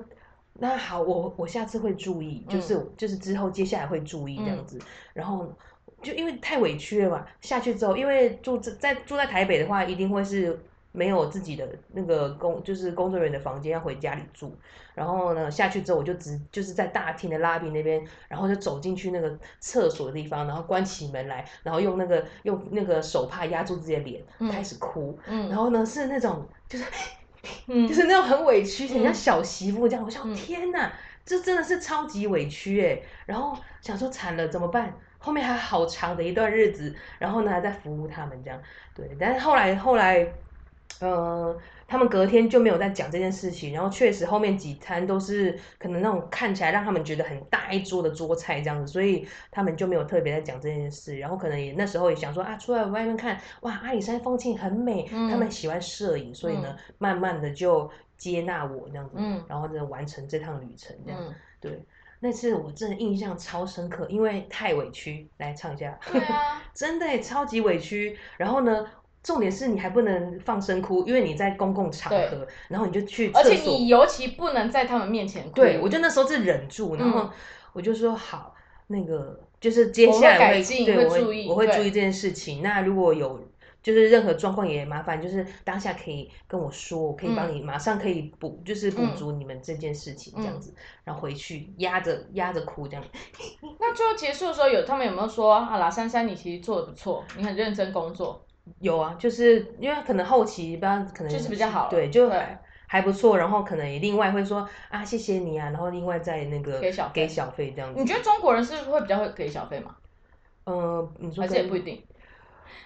[0.54, 4.78] 那好，我我下次会注意，就是就是之后接下来会注意这样子。
[5.14, 5.48] 然后
[6.02, 10.60] 就因为太委屈了嘛，下去之后，因为住在住在台北的话，一定会是。
[10.96, 14.58] 没有自己的那个工，就是工作人员的房间，要回家里住。
[14.94, 25.20] 然后呢，下去之后我就直就是在大厅的拉比那边，然后就走进去那个厕所的地方，然后关起门来，然后用那个用那个手帕压住自己的脸，开始哭。
[25.28, 25.50] 嗯。
[25.50, 26.86] 然后呢，是那种就是，
[27.68, 30.06] 就是那种很委屈，很像小媳妇这样。
[30.06, 30.94] 我想，天哪，
[31.26, 33.02] 这真的是超级委屈哎。
[33.26, 34.96] 然后想说惨了怎么办？
[35.20, 38.62] 后面还好长的一段日子，然后呢还在服务他们这样。
[38.96, 40.26] 对，但是后来后来。
[41.02, 41.54] 呃，
[41.88, 51.18] 他们隔天就没有再讲这件事情，然后确实后面几餐都是可能那种看起来让他们觉得很大一桌的桌菜这样子，所以他们就没有特别在讲这件事。
[51.20, 61.22] 然后可能也那时候也想说啊，出来外面看，哇，阿里山风景很美，他们喜欢摄影，所以呢，慢慢的就接纳我这样子，嗯然后呢完成这趟旅程这样。
[61.60, 61.84] 对，
[62.22, 68.18] 那次我真的印象超深刻，因为太委屈，来唱一下，对啊， 真的超级委屈。
[68.38, 68.88] 然后呢？
[69.26, 75.56] 重点是你还不能放声哭，因为你在公共场合，然后你就去而且你尤其不能在他们面前哭。
[75.56, 77.28] 对，我就那时候是忍住，然后
[77.74, 78.54] 我就说好，
[78.86, 82.62] 那个就是接下来会对我会我会注意这件事情。
[82.62, 83.44] 那如果有
[83.82, 90.72] 就是任何状况也麻烦，就是当下可以跟我说，我可以帮你马上可以补，就是补足你们这件事情这样子。
[91.04, 93.04] 然后回去压着压着哭这样。
[93.82, 95.78] 那最后结束的时候，有他们有没有说啊？
[95.78, 98.45] 啦，珊珊，你其实做的不错，你很认真工作。
[98.80, 102.32] 有啊，就是因为可能后期不知道可能就是比较好，对，就
[102.88, 103.38] 还不错。
[103.38, 108.00] 然后可能也另外会说啊，谢谢你啊，然后另外再那个给小给小费这样子。
[108.00, 109.96] 你觉得中国人是会比较会给小费吗？
[110.66, 112.02] 嗯，你说还是也不一定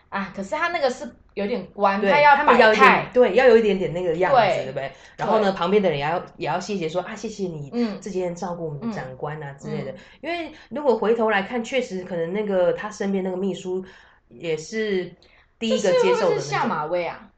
[0.09, 0.33] 啊。
[0.35, 4.91] 可是他那个是有点官，他要摆态，对，要有一点点那个样子，对不对？
[5.15, 9.93] 然后呢，旁边的人也要也要谢谢说啊，谢谢你，嗯，这几天照顾我们的长官啊之类的。
[10.19, 13.85] 因为如果回头来看，确实可能那个他身边那个秘书
[14.27, 15.13] 也是。
[15.59, 17.29] 第一个接受的下马威啊，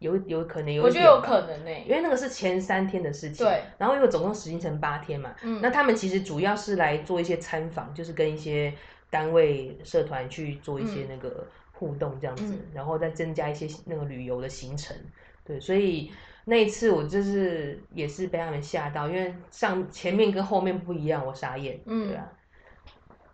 [0.00, 8.74] 有有可能有，我觉得有可能呢，因为那个是前三天的事情，对，然后因为总共时间成八天嘛，嗯，那他们其实主要是来做一些参访，就是跟一些
[9.10, 14.96] 单位社团去做一些那个互动这样子，然后再增加一些那个旅游的行程，
[15.44, 16.10] 对，所以
[16.44, 22.32] 那一次我就是也是被他们吓到，因为上前面跟后面不一样，我傻眼，嗯，对啊，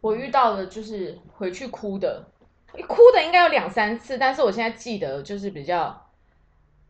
[0.01, 2.23] 我遇到的就是回去哭的。
[2.83, 6.09] 哭的应该有两三次，但是我现在记得就是比较，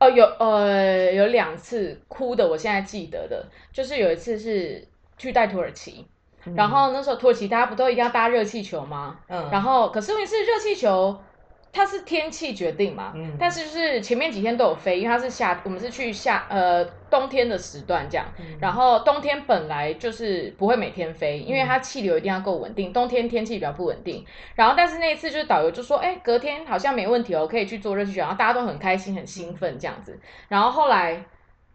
[0.00, 4.86] 哦，有呃有两次哭的，我现在记得的，就是有一次是
[5.18, 6.06] 去带土耳其，
[6.54, 9.18] 然后那时候土耳其大家不都一定要搭热气球吗？
[9.28, 11.18] 嗯，然后可是问题是热气球。
[11.74, 13.36] 它是天气决定嘛，嗯。
[13.38, 18.24] 但是就是前面几天都有飞，因为它是夏，我们是去夏呃冬天的时段这样，
[18.60, 31.24] 然后冬天本来就是不会每天飞，因为它气流一定要够稳定，冬天天气比较不稳定，然后但是那一次就是导游就说，哎，隔天好像没问题哦，可以去做热气球，然后大家都很开心很兴奋这样子，然后后来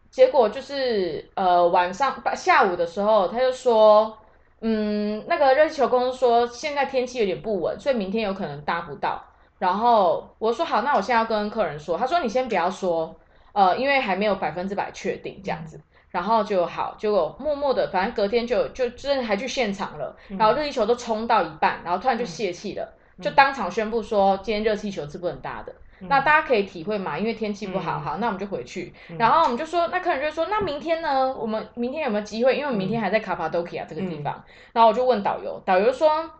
[0.09, 4.17] 结果就是呃晚上下午的时候他就说，
[4.61, 9.25] 嗯，那个热气球公司说现在天气有点不稳，所以明天有可能搭不到。
[9.59, 11.97] 然后我说好，那我现在要跟客人说。
[11.97, 13.15] 他说你先不要说，
[13.53, 15.79] 呃，因为还没有百分之百确定这样子。
[16.09, 20.15] 然后就好，结果默默的，反正隔天就就真的还去现场了。
[20.29, 25.75] 然后热气球都冲到一半，然后突然就泄气了，就当场宣布说今天热气球是不能搭的。
[26.07, 28.93] 那大家可以体会嘛，因为天气不好，好，那我们就回去。
[29.17, 31.31] 然后我们就说，那客人就说，那明天呢？
[31.37, 32.57] 我们明天有没有机会？
[32.57, 34.41] 因为明天还在卡帕多奇亚这个地方。
[34.71, 36.31] 然后我就问导游，导游说。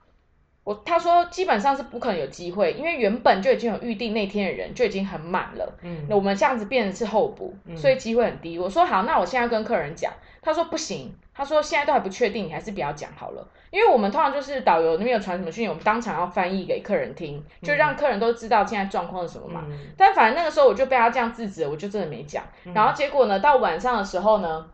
[0.70, 5.68] 我他说基本上是不可能有机会，因为原本就已经有预定那天的人就已经很满了。
[5.82, 8.60] 嗯，那我们这样子变成是候补，所以机会很低。
[8.60, 10.14] 我说好，那我现在跟客人讲。
[10.44, 13.46] 他说不行，他说现在都还不确定，你还是不要讲好了。
[13.72, 19.66] 因为我们通常就是导游那边有传什么讯息，我们当场要翻译给客人听，就让客人都知道现在状况是什么嘛。
[19.98, 22.44] 但反正那个时候我就被他这样制止，我就真的没讲。
[22.76, 24.68] 然后结果呢，到晚上的时候呢。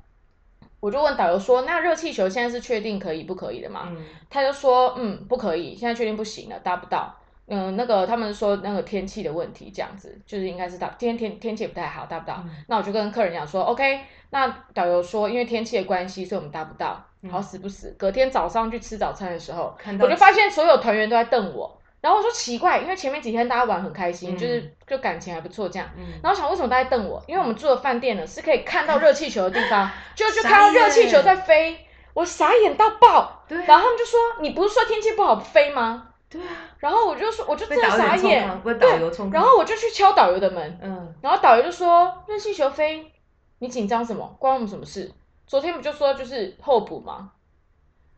[0.86, 3.92] 我就问导游说：“那热气球现在是确定可以不可以的吗？”
[4.30, 7.12] 他就说：“嗯，不可以，现在确定不行了，搭不到。
[7.48, 12.46] 嗯，那个他们说那个天气的问题，这样子就是应该是到今天天天气不太好，搭不到。
[12.68, 17.04] 那我就跟客人讲说：OK，那导游说因为天气的关系，所以我们搭不到。
[17.32, 25.90] 好死不死，隔天早上去吃早餐的时候，我就发现所有团员都在瞪我。”然后我说奇怪，因为前面几天大家玩很开心，就是就感情还不错这样。
[26.22, 27.20] 然后想为什么大家瞪我？
[27.26, 33.44] 因为我们住的饭店呢是可以看到热气球的地方， 就就看到热气球在飞，我傻眼到爆。
[33.66, 36.48] 然后他们就说：“你不是说天气不好飞吗？”对啊。
[36.78, 38.48] 然后我就说，我就真的傻眼，
[38.80, 39.00] 对，
[39.32, 43.12] 然后我就去敲导游的门，嗯，然后导游就说：“热气球飞，
[43.58, 44.36] 你紧张什么？
[44.38, 45.12] 关我们什么事？
[45.48, 47.32] 昨天不就说就是候补吗？”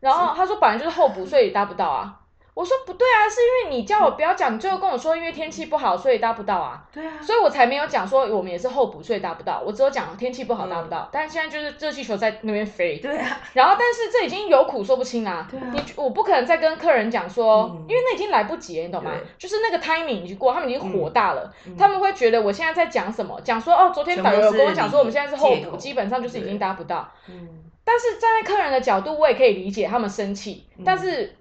[0.00, 2.20] 然后他说：“本来就是候补，所以搭不到啊。”
[2.58, 6.82] 我说不对啊，是因为你叫我不要讲，你最后跟我说因为天气不好，所以搭不到啊。
[6.92, 9.62] 对啊，所以我才没有讲说我们也是候补，所以搭不到。
[9.64, 12.98] 我只有讲天气不好搭不到，但是现在就是热气球在那边飞。
[12.98, 13.40] 对啊。
[13.52, 15.46] 然后，但是这已经有苦说不清啦。
[15.48, 15.70] 对啊。
[15.72, 19.12] 你我不可能再跟客人讲说，因为那已经来不及了，你懂吗？
[19.38, 23.40] 就是那个 timing 已经过，他们已经火大了，他们会觉得我现在在讲什么？
[23.44, 27.08] 讲说哦，昨天导游有跟我讲说我们现在是候补，基本上就是已经搭不到。
[27.28, 27.62] 嗯。
[27.84, 31.37] 但是站在客人的角度，我也可以理解他们生气，但是。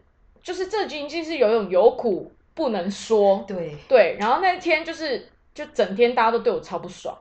[0.47, 7.13] 就是这经济是有种有苦不能说，对对，然后那天就是就整天大家都对我超不爽，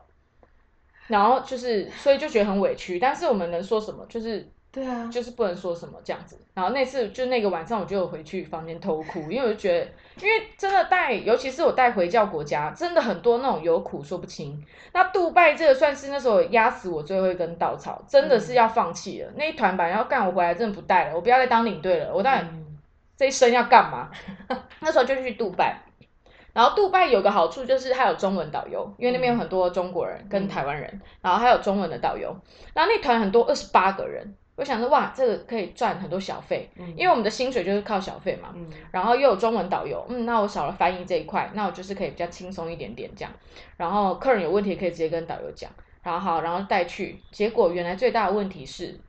[1.08, 4.06] 然后就是所以就觉得很委屈，但是我们能说什么？
[4.08, 6.38] 就是对啊，就是不能说什么这样子。
[6.54, 9.86] 然后那次就那个晚上，我就回去房间偷哭，因为我就觉得，
[10.24, 14.64] 因为真的带，尤其是我带回教国家，真的很多那种有苦说不清。
[14.92, 19.32] 那杜拜这个算是那时候压死我最后一根稻草，真的是要放弃了。
[19.34, 22.65] 那一团板要干我回来，真的不带了，我不要再当领队了，我当然。
[23.16, 24.10] 这一生要干嘛？
[24.80, 25.80] 那时候就去杜拜，
[26.52, 32.36] 然后杜拜有个好处就是它有中文导游，因为那边有很多中国人跟台湾人，然后还有中文的导游。
[32.74, 38.54] 然后那团很多二十八个人，我想说哇，这个可以赚很多小费，因为我们的薪水就是靠小费嘛。
[38.90, 43.32] 然后又有中文导游，嗯，那我少了翻译这一块，那我就是可以比较轻松一点点这样。
[43.78, 45.70] 然后客人有问题可以直接跟导游讲，
[46.02, 47.22] 然后好，然后带去。
[47.32, 49.00] 结果原来最大的问题是。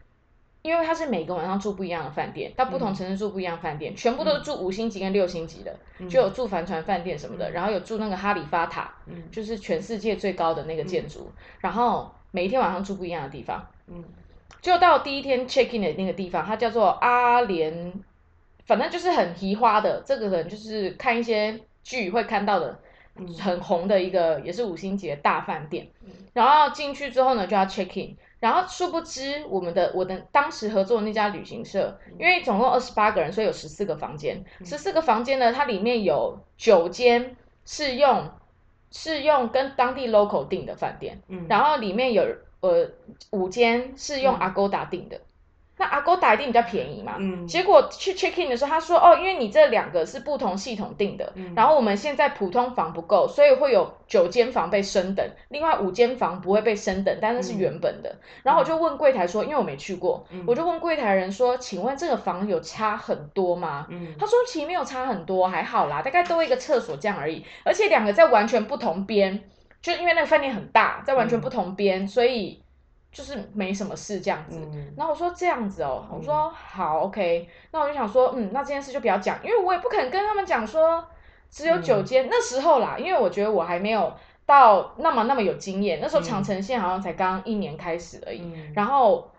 [0.67, 5.73] 因为他是每个晚上住不一样的饭店，到不同城市住不一样饭店，全部都是住五星级跟六星级的，
[6.09, 8.93] 就有住帆船饭店什么的，然后有住那个哈利法塔，
[9.31, 14.03] 就是全世界最高的那个建筑，然后每一天晚上住不一样的地方，嗯，
[14.61, 17.93] 就到第一天 check in 的那个地方，它叫做阿联，
[18.65, 22.77] 反正就是很奇花的，这个人就是看一些剧会看到的，
[23.39, 25.87] 很红的一个也是五星级的大饭店，
[26.33, 28.17] 然后进去之后呢就要 check in。
[28.39, 34.43] 然后殊不知，我们的我的当时合作的那家旅行社，因为总共二十八个人，所以有十四个房间。
[34.63, 38.29] 十四个房间呢，它里面有九间是用
[38.91, 42.23] 是用跟当地 local 订的饭店，然后里面有
[42.61, 42.89] 呃
[43.31, 45.19] 五间是用 Agoda 订的。
[45.79, 47.15] 那阿勾打一定比较便宜嘛？
[47.19, 58.15] 嗯，结果去 check in 的时候，他说哦，因为你这两个是不同系统订的，然后我们现在普通房不够，所以会有九间房被升等，另外五间房不会被升等，但那是原本的。
[58.41, 63.85] 然后我就问柜台说，因为我没去过，我就问柜台人说，请问这个房有差很多吗？
[63.89, 69.43] 嗯，他说其实没有差很多，还好啦，大概多一个厕所这样而已，而且两个在完全不同边，
[69.81, 72.63] 就因为那个饭店很大，在完全不同边，所以。
[73.17, 74.59] 就是没什么事这样子，
[74.95, 81.03] 然后我说这样子哦，我说好 OK，那我就想说，嗯，那这件事就不要讲，因为我也不可能跟他们讲说
[81.49, 84.13] 只有九间那时候啦，因为我觉得我还没有
[84.45, 89.31] 到那么那么有经验，那时候长城线好像才刚一年开始而已，然后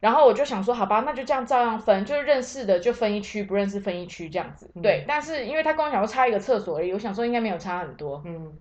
[0.00, 8.56] 然后我就想说，好吧，那就这样照样分，就是认识的就分一区，不认识分一区这样子，对，但是因为他跟我讲说差一个厕所而已，我想说应该没有差很多，嗯。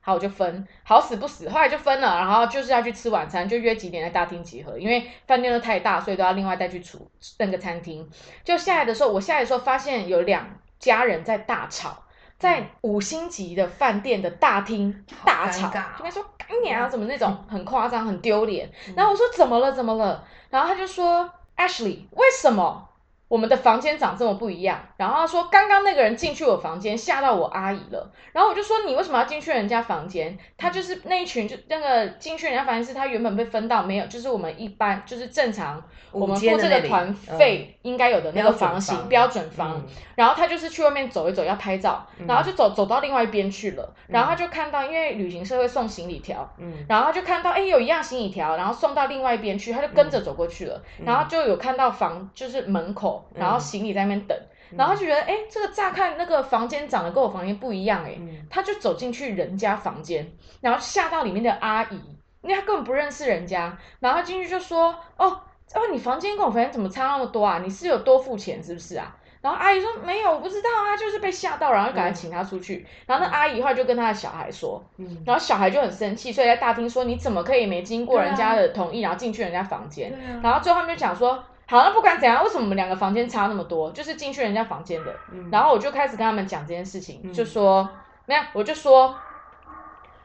[0.00, 8.08] 好，我就分，好死不死，后来就分了，然后就是要去吃晚餐，就约几点在大厅集合，因为饭店都太大，所以都要另外带去厨那个餐厅。
[8.42, 12.04] 就下来的时候，我下来的时候发现有两家人在大吵，
[12.38, 15.66] 在五星级的饭店的大厅大吵，
[15.98, 18.70] 应该说干你啊，怎么那种很夸张，很丢脸。
[18.96, 20.24] 然后我说怎么了，怎么了？
[20.48, 22.88] 然后他就说 Ashley，为什么？
[23.28, 30.36] 我们的房间长这么不一样，然后他说刚刚那个人进去我房间吓到我阿姨了，然后我就说你为什么要进去人家房间？
[30.56, 39.82] 他就是那一群就那个进去人家房间是他原本被分到没有，就是我们一般就是正常我们付这个团费应该有的那个房型标准房，
[40.14, 53.17] 然后他就是去外面走一走要拍照，然后就走走到另外一边去了，然后他就看到因为旅行社会送行李条，嗯，然后他就看到哎有一样行李条，然后送到另外一边去，他就跟着走过去了，然后就有看到房就是门口。
[53.34, 54.38] 然后行李在那边等，
[54.76, 58.18] 然后就觉得，哎，这个乍看那个房间长得跟我房间不一样，哎，
[58.50, 62.00] 他就走进去人家房间，然后吓到里面的阿姨，
[62.42, 65.40] 因为他根本不认识人家，然后进去就说，哦，
[65.74, 67.60] 哦，你房间跟我房间怎么差那么多啊？
[67.62, 69.14] 你是有多付钱是不是啊？
[69.40, 72.84] 然后阿姨说没有，我不知道啊，就是被吓到，然后赶快请他出去。
[73.06, 74.84] 然后那阿姨后来就跟他的小孩说，
[75.24, 80.10] 然后小孩就很生气，所以在大厅说，你怎么可以没经过人家的同意，然后进去人家房间？
[80.42, 81.42] 然后最后他们就讲说。
[81.70, 83.90] 好，那不管怎样，为什么我们两个房间差那么多？
[83.92, 85.14] 就是进去人家房间的，
[85.52, 87.86] 然后我就开始跟他们讲这件事情，就说
[88.24, 89.14] 没有，我就说，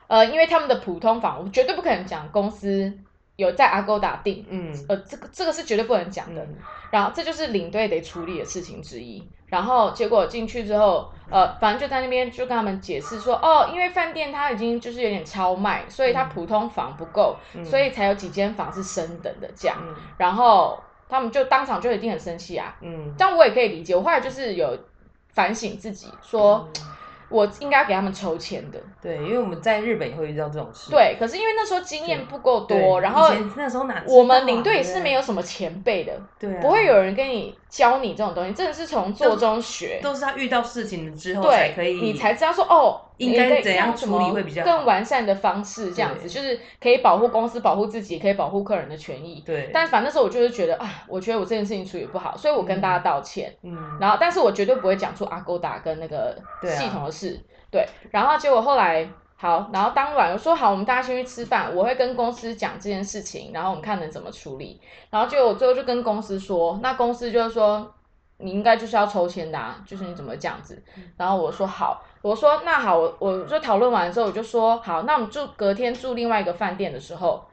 [0.07, 2.91] 呃，因为他们的普通房，我绝对不可能讲公司
[3.35, 6.47] 有在阿勾打定，嗯，呃，这个这个是绝对不能讲的。
[6.91, 9.27] 然后这就是领队得处理的事情之一。
[9.47, 17.35] 然后结果进去之后，呃，反正就在那边就跟他们解释说，哦，因为饭店它已经就是有点超卖，所以它普通房不够，
[17.65, 19.77] 所以才有几间房是升等的这样。
[20.17, 23.95] 然后他们就当场就一定很生气啊，嗯，但我也可以理解。
[23.95, 24.77] 我后来就是有
[25.33, 26.69] 反省自己说。
[27.29, 30.91] 我应该给他们抽签的，对，因为我们在日本也会遇到这种事。
[30.91, 43.01] 对，可是因为那时候经验不够多，然后那时候哪我们领队是没有什么前辈的，对，不会有人跟你教你这种东西，真的是从做中学，都是他遇到事情之后才可以，你才知道说哦。
[43.17, 45.93] 应该怎样处理会比较更完善的方式？
[45.93, 49.41] 这样子就是可以保护公司、保护自己，可以保护客人的权益。
[49.45, 49.69] 对。
[49.71, 53.53] 但反正那时候我就是觉得啊，我觉得我这件事情处理不好，所以我跟大家道歉。
[53.61, 53.77] 嗯。
[54.01, 57.39] 然后，但是我绝对不会讲出阿勾达跟那个系统的事。
[57.71, 57.85] 对。
[58.09, 59.07] 然后结果后来
[59.43, 64.79] 好，然后当晚我说好，我们大家先去吃饭，我会跟公司讲这件事情，然后我们看能怎么处理。
[65.09, 67.93] 然后就我最后就跟公司说，那公司就是说。
[68.37, 70.83] 你应该就是要抽签的，啊，就是你怎么这样子？
[71.15, 77.45] 然后我说好，我说那好，我我就讨论完之后，我就说好，那我们住隔天住另外一个饭店的时候，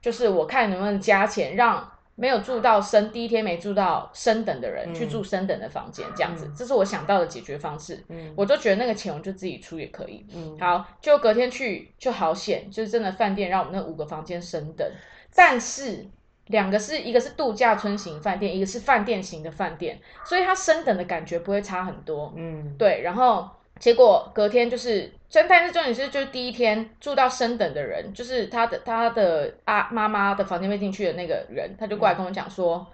[0.00, 1.86] 就是我看能不能加钱，让
[2.18, 8.04] 没有住到升第一天没住到升等的人去住升等的房间，这样子，这是我想到的解决方式。
[8.08, 10.26] 嗯，我就觉得那个钱我就自己出也可以。
[10.34, 14.86] 嗯，好，就隔天去就好险，就是真的饭店让我们那五个房间升等，
[15.34, 16.06] 但是。
[16.48, 22.32] 两个是一个是度假村型饭店，一个是饭店型的饭店，所以它升等的感觉不会差很多。
[22.38, 23.02] 嗯，对。
[23.02, 23.46] 然后
[23.78, 32.86] 结果隔天就是，但是重点是就是第一天住到升等的人，就是他的他的啊妈妈的房间被进去的那个人，他就过来跟我讲说，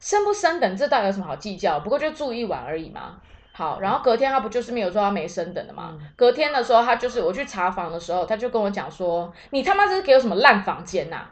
[0.00, 1.80] 升不升等这到底有什么好计较？
[1.80, 3.20] 不过就住一晚而已嘛。
[3.52, 5.96] 好，然后隔天他不就是没有说他没升等的嘛？
[6.14, 11.26] 隔天的时候他就是我去查房的时候，他就跟我讲说，你他妈这是给我什么烂房间呐？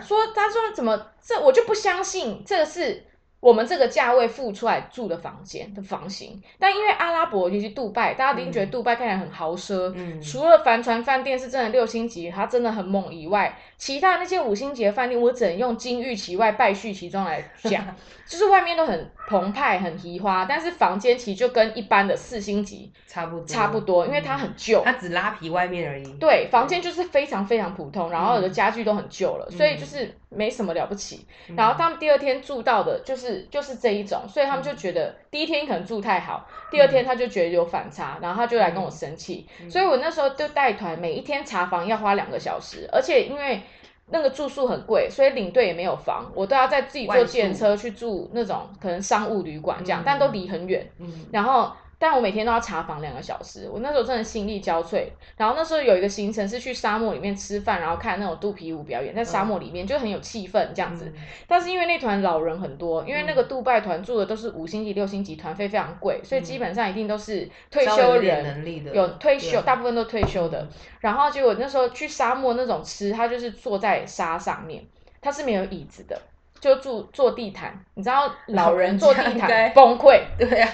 [0.00, 3.02] 说，他说怎么这我就不相信，这个是
[3.44, 6.42] 我们这个价位付出来住的房间的房型。
[6.58, 9.92] 但因为阿拉伯尤其杜拜，大家一定觉得杜拜看起来很豪奢。
[9.94, 17.94] 嗯，除了帆船饭店是真的六星级，它真的很猛以外，其他那些五星级的饭店，我只能用金玉其外败絮其中来讲，
[18.26, 26.04] 就是外面都很澎湃、很奇花，但是房间其实就跟一般的四星级差不多，差不多，因为它很旧，它只拉皮外面而已。
[26.18, 31.26] 对，房间就是非常非常普通，然后有的家具都很旧了，所以就是没什么了不起。
[31.56, 39.46] 然后他们第二天住到的就是就是这一种，所以他们就觉得第一天可能住太好，第二天他就觉得有反差，然后他就来跟我生气。
[39.70, 43.62] 所以我那时候就带团，每一天查房要花两个小时，而且因为。
[44.10, 50.88] 那个住宿很贵，所以领队也没有房，我都要在自己坐电车去住那种可能商务旅馆这样，但都离很远。
[51.30, 51.72] 然后。
[51.98, 55.06] 但我每天都要查房两个小时，我那时候真的心力交瘁。
[55.36, 61.12] 然后那时候有一个行程是去沙漠里面吃饭，然后看那种肚皮舞表演，在沙漠里面就很有气氛这样子。
[61.46, 70.66] 但是因为那团老人很多，因为那个杜拜团住的都是五星级、六星级，团费非常贵，所以基本上一定都是退休人，有退休，大部分都退休的。
[71.00, 74.84] 然后结果那时候去沙漠那种吃，他就是坐在沙上面，
[75.20, 76.20] 他是没有椅子的。
[76.64, 80.72] 就住坐地毯，你知道老人坐地毯崩溃， 对啊。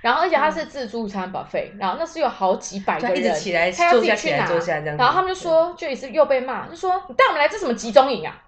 [0.00, 4.46] 然后而且他是自助餐 buffet，然后那是有好几百个人，他要自己去拿，
[4.96, 8.40] 然后他们就说，就一次又被骂，就说你带我们来这什么集中营啊？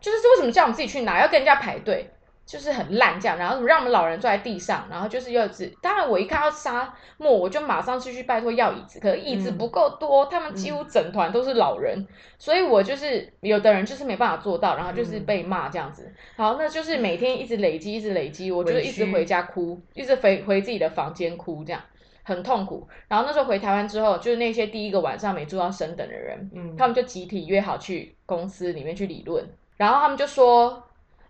[0.00, 2.08] 就是为什么叫我们自己去拿，要跟人家排队？
[2.44, 12.06] 就是很烂这样，然后让我们老人坐在地上，然后就是又是，当然我一看到沙漠，我就马上去去拜托要椅子，可是椅子不够多，他们几乎整团都是老人，
[12.38, 21.80] 所以我就是有的人就是没办法做到，然后就是被骂这样子，好，那就是每天一直累积，一直累积，我就一直回家哭，一直回回自己的房间哭，这样
[22.24, 22.86] 很痛苦。
[23.08, 30.82] 然后那时候回台湾之后，就是那些第一个晚上没住到升等的人，嗯，他们就集体约好去公司里面去理论，然后他们就说。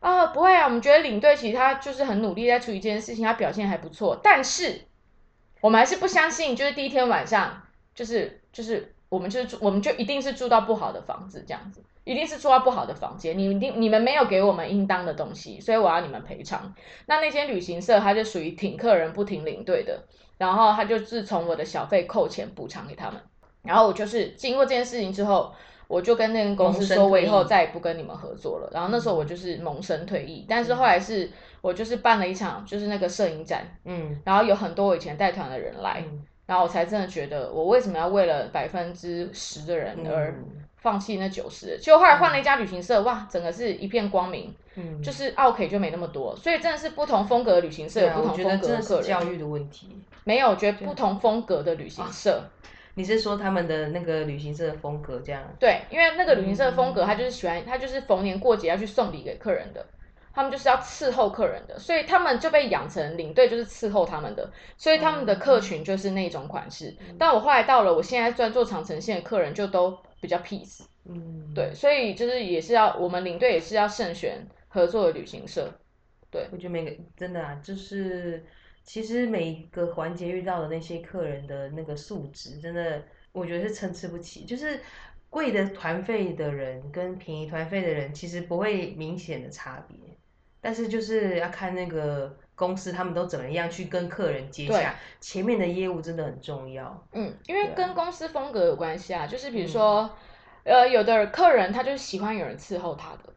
[0.02, 4.18] 啊，不会啊，我们觉得领队其实他就是很努力在处理这件事情，他表现还不错。
[4.20, 4.80] 但是
[5.60, 7.62] 我们还是不相信，就是第一天晚上，
[7.94, 13.38] 就是就是我们就是住，我们就一定是住到不好的房子这样子，一定是住到不好的房间。
[13.38, 16.74] 你一定你们没有给我们应当的东西，所以我要你们赔偿。
[17.06, 20.02] 那那间旅行社他就属于挺客人不挺领队的，
[20.36, 23.20] 然后他就是从我的小费扣钱补偿给他们。
[23.62, 25.54] 然后我就是经过这件事情之后。
[25.92, 28.70] 我就跟那个公司说，我以后再也不跟你们合作了。
[28.72, 31.28] 然后那时候我就是萌生退役，但是后来是
[31.60, 36.02] 我就是办了一场就是那个摄影展，嗯，然后有很多我以前带团的人来，
[36.46, 40.34] 然后我才真的觉得我为什么要为了百分之十的人而
[40.78, 41.78] 放弃那九十？
[41.78, 49.04] 就后来换了一家旅行社，哇，整个是一片光明，嗯，就是 OK 就没那么多，所以真的是不同风格的旅行社有不同风格的客人。
[49.04, 52.42] 教育的问题没有，我觉得不同风格的旅行社。
[52.94, 55.42] 你是说他们的那个旅行社的风格这样？
[55.58, 59.84] 对，因为那个旅行社的风格，他就是喜欢，他就是逢年过节要去送礼给客人的，
[60.34, 66.94] 他们就是要伺候客人的，所以他们就被养成领队就是伺候他们的，所以他们的客群就是那种款式。
[67.18, 75.72] 但我后来到了，我现在专做长城线的客人就都比较 peace，嗯，对，所以就是也是要我们领队也是要慎选合作的旅行社。
[76.30, 78.42] 对，我觉得每个真的啊，就是
[78.84, 83.02] 其实每一个环节遇到的那些客人的那个素质，真的
[83.32, 84.44] 我觉得是参差不齐。
[84.44, 84.80] 就是
[85.30, 89.96] 贵的团费的人跟便宜团费的人，其实不会明显的差别，
[90.60, 97.06] 但是就是要看那个公司他们都怎么样去跟客人接洽，前面的业务真的很重要。
[97.12, 100.10] 嗯，因为跟公司风格有关系啊，就是比如说，
[100.64, 103.32] 呃，有的客人他就是喜欢有人伺候他的。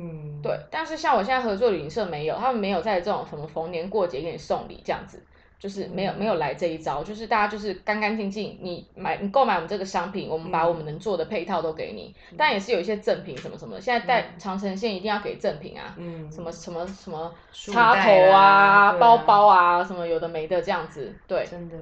[0.00, 5.20] 嗯，对，但是像我现在合作旅行社没有，他们没有在这种什么逢年过节给你送礼这样子，
[5.58, 21.76] 就是没有没有来这一招，就是大家就是干干净净，你买你购买我们这个商品，我们把我们能做的配套都给你，但也是有一些赠品什么什么，现在带长城线一定要给赠品啊，嗯，什么什么什么插头啊、包包啊，什么有的没的这样子，对，真的，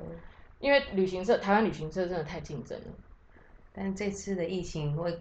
[0.59, 2.87] 因为旅行社台湾旅行社真的太竞争了，
[3.75, 5.15] 但是这次的疫情会。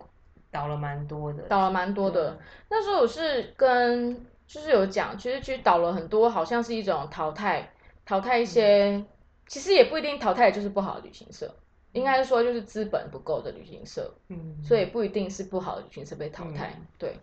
[0.56, 2.40] 倒了蛮多的，倒了蛮多的。
[2.70, 7.74] 那时候我是跟就是有讲，其实其实倒了很多，好像是一种淘汰，
[8.06, 9.04] 淘汰一些，
[9.48, 11.54] 其实也不一定淘汰就是不好的旅行社，
[11.92, 17.18] 应该是说就是资本不够的旅行社，嗯，所以不一定是不好的旅行社被淘汰，对。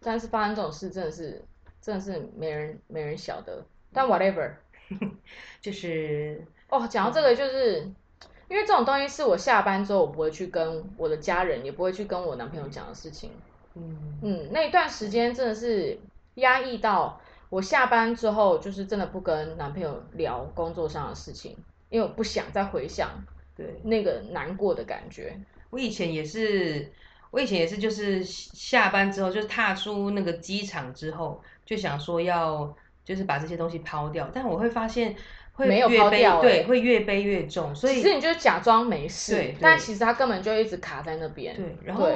[0.00, 1.44] 但是发生这种事真的是
[1.80, 4.50] 真的是没人没人晓得，但 whatever，
[5.62, 7.88] 就是哦，讲到这个就是。
[8.52, 13.30] 因为这种东西是我下班之后我不会去跟我的家人，也不会去跟我男朋友讲的事情。
[13.74, 15.98] 嗯嗯，那一段时间真的是
[16.34, 21.56] 压抑到我下班之后，就是真的不跟男朋友聊工作上的事情，
[21.88, 23.24] 因为我不想再回想
[23.56, 25.34] 对那个难过的感觉。
[25.70, 26.92] 我以前也是，
[27.30, 35.16] 我以前也是，就是下班之后，就是踏出那个机场之后，就想说要就是把这些东西抛掉，但我会发现。
[35.56, 37.74] 没有抛掉，对，会越背越重。
[37.74, 41.54] 所以其实你就假装没事，但其实他根本就一直卡在那边。
[41.54, 42.10] 对，然后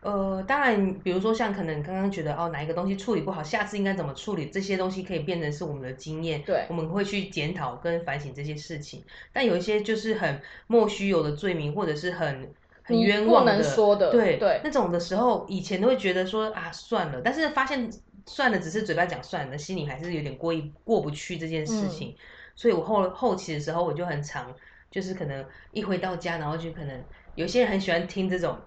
[0.00, 6.40] 呃，当然，比如说像可能刚刚觉得哦，哪一个东西处理不好，下次应该怎么处理，这些东西可以变成是我们的经验。
[6.42, 9.02] 对，我们会去检讨跟反省这些事情。
[9.32, 17.90] 但有一些就是很莫须有的罪名，或者是很很冤枉的，说的，对对，那种的时候，以前都会觉得说啊算了，但是发现
[18.24, 22.14] 算了，只是嘴巴讲算了，心里还是有点过意过不去这件事情。
[22.58, 24.52] 所以我后后期的时候，我就很常，
[24.90, 27.04] 就是可能一回到家，然后就可能
[27.36, 28.58] 有些人很喜欢听这种，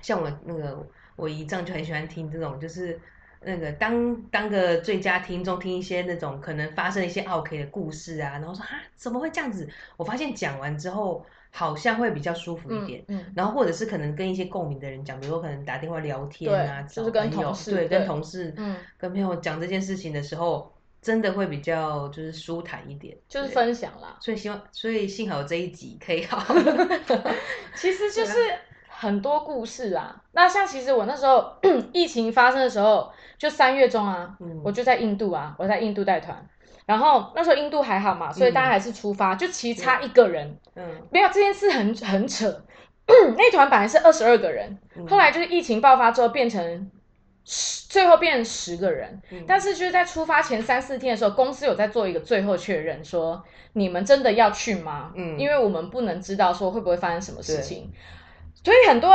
[0.00, 2.98] 像我那个我姨丈就很喜欢听这种，就是
[3.42, 9.68] 那个当当个最佳听众，听一些那种可能发生一些 OK 的故事啊，然后说啊怎么会这样子？
[9.98, 20.72] 我发现讲完之后好像会比较舒服一点，嗯，然后或者是可能跟一些共鸣的人讲，比如说可能打电话聊天啊，就是跟同事对跟同事，嗯，跟朋友讲这件事情的时候。
[21.00, 24.16] 真的会比较就是舒坦一点，就是分享啦。
[24.20, 26.42] 所以希望，所以幸好这一集可以好。
[27.74, 28.36] 其实就是
[28.88, 30.22] 很多故事啊。
[30.32, 31.56] 那像其实我那时候
[31.92, 36.46] 疫情发生的时候，就三月中啊，我就在印度啊，我在印度带团。
[36.84, 40.58] 然后那时候印度还好嘛，所以大家还是出发，就其实差一个人。
[40.74, 42.64] 嗯，没有这件事很很扯。
[43.06, 44.78] 那团本来是二十二个人，
[45.08, 46.90] 后来就是疫情爆发之后变成。
[47.88, 53.42] 最后变成十个人，但是就是在出发前三四天的时候，公司有在做一个最后确认，说
[53.72, 55.12] 你们真的要去吗？
[55.16, 57.90] 嗯，因为我们不能知道说会不会发生什么事情，
[58.62, 59.10] 所以很多。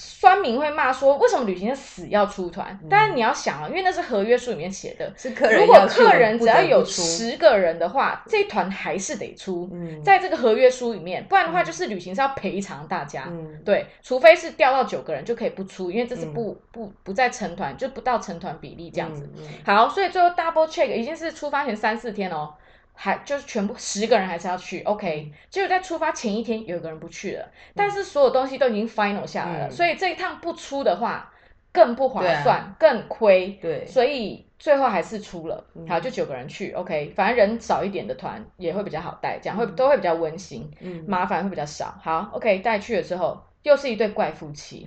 [0.00, 9.70] 酸民会骂说：“为什么旅行社死要出团？”但是你要想啊，因为那是合约书里面写的，是客人如果客人只要有十个人的话，这团还是得出。
[10.02, 13.28] 在这个合约书里面，不然的话就是旅行社要赔偿大家。
[13.64, 19.28] 对，除非是掉到九个人就可以不出，因为这是不不不再成团，就不到成团比例这样子。
[19.64, 22.54] 好，所以最后 double check 已经是出发前三四天哦。
[23.02, 25.32] 还就是全部十个人还是要去，OK。
[25.48, 31.32] 结果在出发前一天有一个人不去了，但是所有东西都已经 final 下来了，所以这一趟不出的话
[31.72, 33.58] 更不划算，更亏。
[33.62, 35.64] 对，所以最后还是出了。
[35.88, 37.14] 好，就九个人去，OK。
[37.16, 40.70] 反正人少一点的团也会比较好带，这样会都会比较温馨，
[41.06, 41.98] 麻烦会比较少。
[42.02, 42.58] 好，OK。
[42.58, 44.86] 带去了之后又是一对怪夫妻，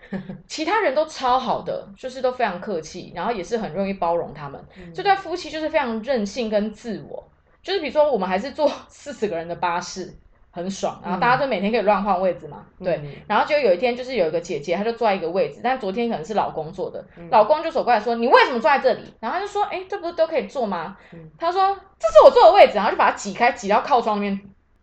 [0.46, 4.62] 其他人都超好的，就是都非常客气，然后也是很容易包容他们。
[4.94, 7.26] 这对夫妻就是非常任性跟自我。
[7.64, 10.14] 就是比如说，我们还是坐 四十个人的巴士，
[10.50, 13.00] 很爽，然后大家就每天可以乱换位置嘛，对。
[13.26, 20.96] 然后就有一天，就是有一个姐姐，她就坐在一个位置，但昨天可能是老公坐的，老公就走过来说：“你为什么坐在这里？”然后他就说：“哎，这不是都可以坐吗？”
[21.38, 24.40] 他说：“这是我坐的位置。”然后就把她挤开，挤到靠窗那边，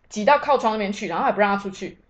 [0.08, 2.01] 挤到靠窗那边去，然后还不让他出去。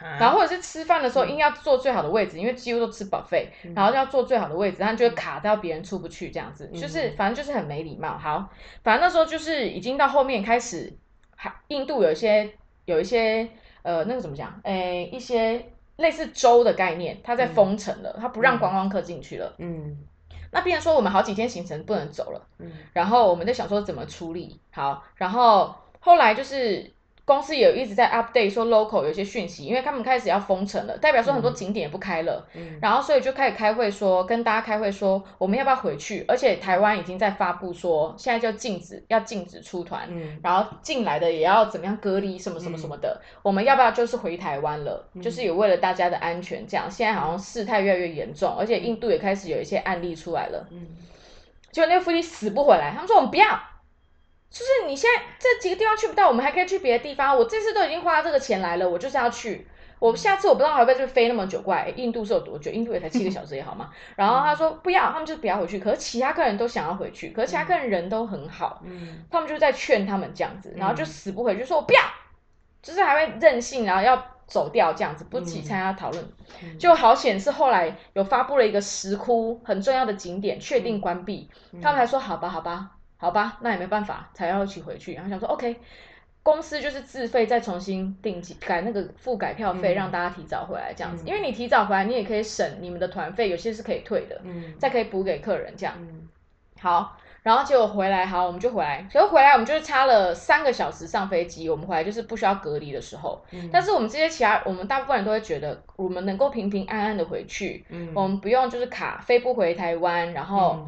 [0.00, 8.18] 然后或者是吃饭的时候硬要坐最好的位置，因为几乎都吃 buffet，然后要坐最好的位置，然后就会卡到别人出不去这样子，就是反正就是很没礼貌。
[8.18, 8.50] 好，
[8.82, 10.92] 反正那时候就是已经到后面开始，
[11.34, 12.52] 还印度有一些
[12.84, 13.48] 有一些
[13.82, 15.64] 呃那个怎么讲，诶一些
[15.96, 19.54] 类似州的概念，它在封城了，它不让观光客进去了。
[19.58, 19.96] 嗯，
[20.50, 22.46] 那变成说我们好几天行程不能走了。
[22.58, 24.60] 嗯，然后我们在想说怎么处理。
[24.70, 26.94] 好，然后后来就是。
[27.26, 32.46] 公司也一直在 update 说 local 有一些讯息，因为他们开始要封城了，代表说很多景点也不开了，
[32.80, 36.24] 然后所以就开始开会说，跟大家开会说，我们要不要回去？
[36.28, 40.08] 而且台湾已经在发布说，现在就禁止要禁止出团，
[40.40, 45.08] 然后进来的也要怎么样隔离什么什么什么的，我们要不要就是回台湾了？
[45.20, 50.64] 就是也为了大家的安全，这样现在好像事态越来越严重，而且印度也开始有一些案例出来了，
[51.72, 53.46] 结果那个夫妻死不回来，他们说我们不要。
[54.50, 57.36] 就是你现在这几个地方去不到，我们还可以去别的地方。
[57.36, 59.66] 我这次都已经花这个钱来了，我就是要去。
[59.98, 61.88] 我下次我不知道还会不会飞那么久过来。
[61.96, 62.70] 印度是有多久？
[62.70, 63.90] 印度也才七个小时也好嘛。
[64.14, 65.78] 然后他说不要，他们就不要回去。
[65.78, 72.00] 可是其他客人都想要回去，可是其他客人人都很好，嗯，他们就在劝他们这样子，然后就死不回去，说我不要，
[72.82, 76.32] 就是还会任性，然后要走掉这样子，不起参加讨论。
[76.78, 81.50] 就好险是后来有发布了一个石窟很重要的景点确定关闭，
[81.82, 82.90] 他们还说好吧，好吧。
[83.18, 85.14] 好吧，那也没办法，才要一起回去。
[85.14, 85.76] 然后想说，OK，
[86.42, 91.24] 公司就是自费再重新订机改那个付改票费，让大家提早回来这样子。
[91.26, 95.94] 因为你提早回来，你也可以省你们的团费，有些是可以退的，嗯，再可以补给客人这样。
[96.78, 99.08] 好，然后结果回来，好，我们就回来。
[99.10, 103.42] 所以回来我们就是差了三个小时上飞机，我们回来就是不需要隔离的时候。
[103.72, 110.86] 但是我们这些其他，我们大部分人都会觉得，我们能够平平安安的回去，嗯，我们不用就是卡飞不回台湾，然后。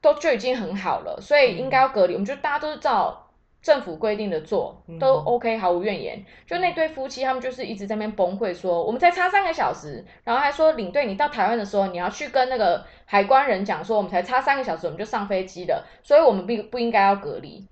[0.00, 2.14] 都就已经很好了，所以应该要隔离。
[2.14, 3.26] 我们就大家都是照
[3.60, 6.24] 政府规定的做，都 OK，毫无怨言。
[6.46, 17.66] 就那对夫妻，他们就是一直在那边崩溃，说我们才差三个小时，然后还说领队，你到台湾的时候，你要去跟那个海关人讲说，我们才差三个小时，我们就上飞机了，所以我们不不应该要隔离。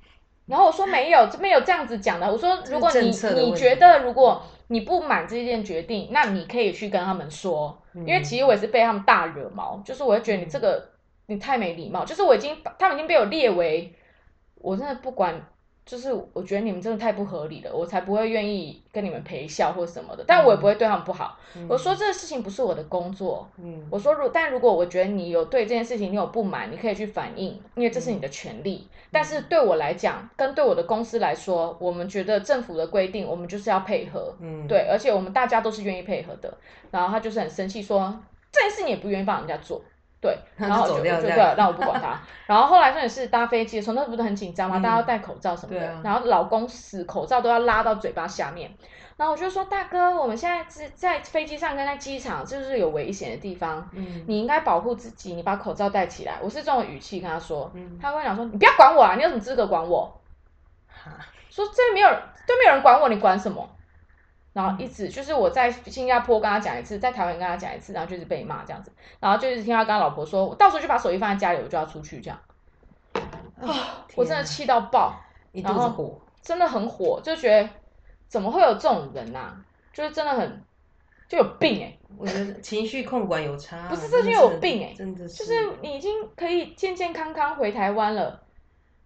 [0.46, 2.30] 然后我说没有，没有这样子讲的。
[2.30, 10.90] 我说如果你你觉得如果你不满这件决定，那你可以去跟他们说，因为其实我也是被他们大惹毛，就是我会觉得你这个。
[11.30, 13.94] 你太没礼貌，就是我已经，他们已经被我列为，
[14.54, 15.38] 我真的不管，
[15.84, 21.38] 就是我觉得你们真的太不合理了，我才不会愿意跟你们陪笑或什么的，但我也不会对他们不好。
[21.68, 28.88] 我说这个事情不是我的工作，嗯，我说如但如果我觉得你有对这件事情你有不满，你可以去反映，因为这是你的权利。
[29.10, 36.56] 但是对我来讲，跟对我的公司来说，我们觉得政府的规定，我们就是要配合，嗯，对，而且我们大家都是愿意配合的。
[36.90, 38.18] 然后他就是很生气，说
[38.50, 39.82] 这件事你也不愿意帮人家做。
[40.20, 42.20] 对， 然后就就对，那我不管他。
[42.46, 44.78] 然后后来真的是搭飞机的时候，那不是很紧张吗？
[44.80, 46.00] 大家要戴口罩什么的。
[46.02, 48.70] 然后老公死口罩都要拉到嘴巴下面。
[49.16, 53.88] 然后我就说：“大哥，我们现在是在飞机上跟在机场，就是有危险的地方。
[53.92, 57.68] 嗯，你应该保护自己，你把口罩戴起来。”我是这种语气跟他说。
[57.74, 60.20] 嗯，他跟我讲说：“你不要管我啊，你有什么资格管我？”
[61.50, 63.68] 说这没有，都没有人管我，你管什么？
[64.58, 68.90] 然后一直就是我在新加坡跟他讲一次，在台湾跟他讲一次，然后就是被骂这样子，
[69.20, 72.36] 然后就一直听他跟他老婆说，我到时候就把手机放在家里，我就要出去这样。
[73.60, 74.04] 啊！
[74.16, 75.14] 我真的气到爆，
[75.52, 77.68] 一肚子火，真的很火，就觉得
[78.26, 79.54] 怎么会有这种人呐？
[79.92, 80.64] 就是真的很
[81.28, 81.96] 就有病哎！
[82.16, 88.42] 我觉得情绪控管有差，不是这就有病哎，真的是，就是你已经可以健健康康回台湾了，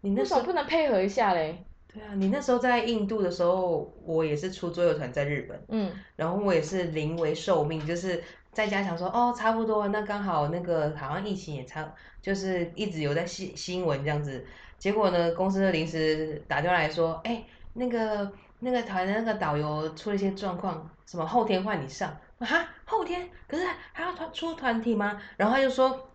[0.01, 1.63] 你为什么不能配合一下嘞？
[1.95, 14.43] 对啊，你那时候在印度的时候，我也是出桌游团在日本，嗯，然后我也是临危受命，就是在家想说，哦，差不多，那刚好那个好像疫情也差，就是一直有在新新闻这样子，
[14.79, 22.49] 结果呢，公司的临时打电话来说，哎，那个那个团的那个导游出了一些状况，什么后天换你上，啊，
[22.87, 25.21] 后天，可是还要团出团体吗？
[25.37, 26.09] 然后他就说，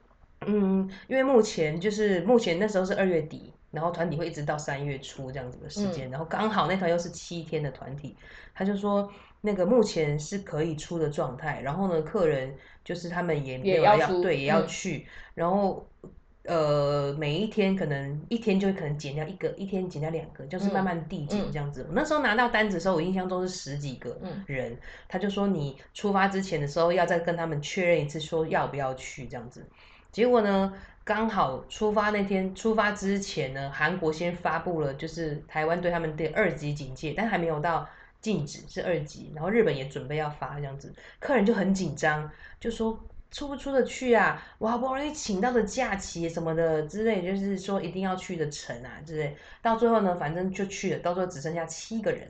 [0.47, 3.53] 嗯，因为目前就是目前那时候是二月底。
[3.71, 8.15] 然后团体会一直到三月初这样子的时间，然后刚好那团又是七天的团体，
[8.55, 9.11] 他就说
[9.41, 15.85] 那个目前是可以出的状态，然后呢，客人就是他们也没有要对也要去，然后
[16.43, 21.85] 呃每一天可能一天就可能减掉一个，一天减掉两个，就是慢慢递减这样子。
[21.91, 24.77] 那时候拿到单子的时候，我印象中是十几个人，
[25.09, 29.65] 他就说你出发之前的时候要再跟他们确认一次，说要不要去这样子。
[30.11, 30.73] 结果呢？
[31.07, 37.87] 刚好出发那天，出发之前呢，韩国先发布了就是台湾对他们的二级警戒，但还没有到
[38.19, 39.31] 禁止，是二级。
[39.33, 42.29] 然后日本也准备要发这样子，客人就很紧张，
[42.59, 42.99] 就说
[43.31, 44.43] 出不出得去啊？
[44.57, 49.37] 我好不容易请到的假期什么的之类，就是说一定要去的城啊之类。
[49.61, 52.29] 到最后呢，反正就去了，到最后只剩下七个人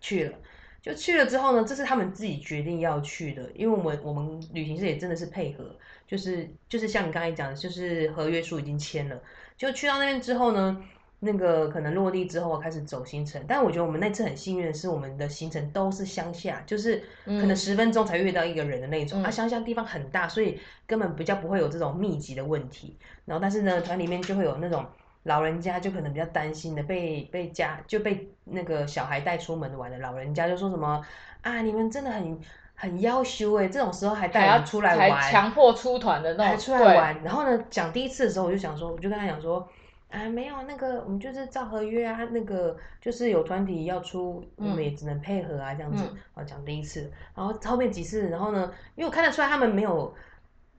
[0.00, 0.38] 去了。
[0.80, 5.76] 就去了之后呢，这是他们自己决定要去的，因为我们我们旅行社也真的是配合，
[6.10, 9.22] 就是就是像你刚才讲的，就是合约书已经签了，
[9.56, 10.82] 就去到那边之后呢。
[11.22, 16.96] 那个可能落地之后开始走行程，但我觉得我们那次很幸运的是，我们的行程都是乡下，就是
[17.26, 19.22] 可能十分钟才遇到一个人的那种。
[19.22, 22.96] 啊，乡下地方很大，所以根本比较不会有这种密集的问题。
[23.26, 24.86] 然后，但是呢，团里面就会有那种
[25.24, 31.04] 老人家，就可能比较担心的，被被家就被那个小孩带出门玩的老人家，就说什么
[31.42, 32.40] 啊，你们真的很
[32.80, 37.22] 很要求哎，这种时候还带他出来玩，强迫出团的那种，还出来玩。
[37.22, 39.68] 然后呢，讲第一次的时候，我就想说，我就跟他讲说。
[40.08, 46.02] 啊，没有那个，我们就是照合约啊，那个就是有团体要出，我们也只能配合啊，这样子。
[46.34, 50.12] 啊，讲第一次，然后后面几次，然后呢，因为我看得出来他们没有，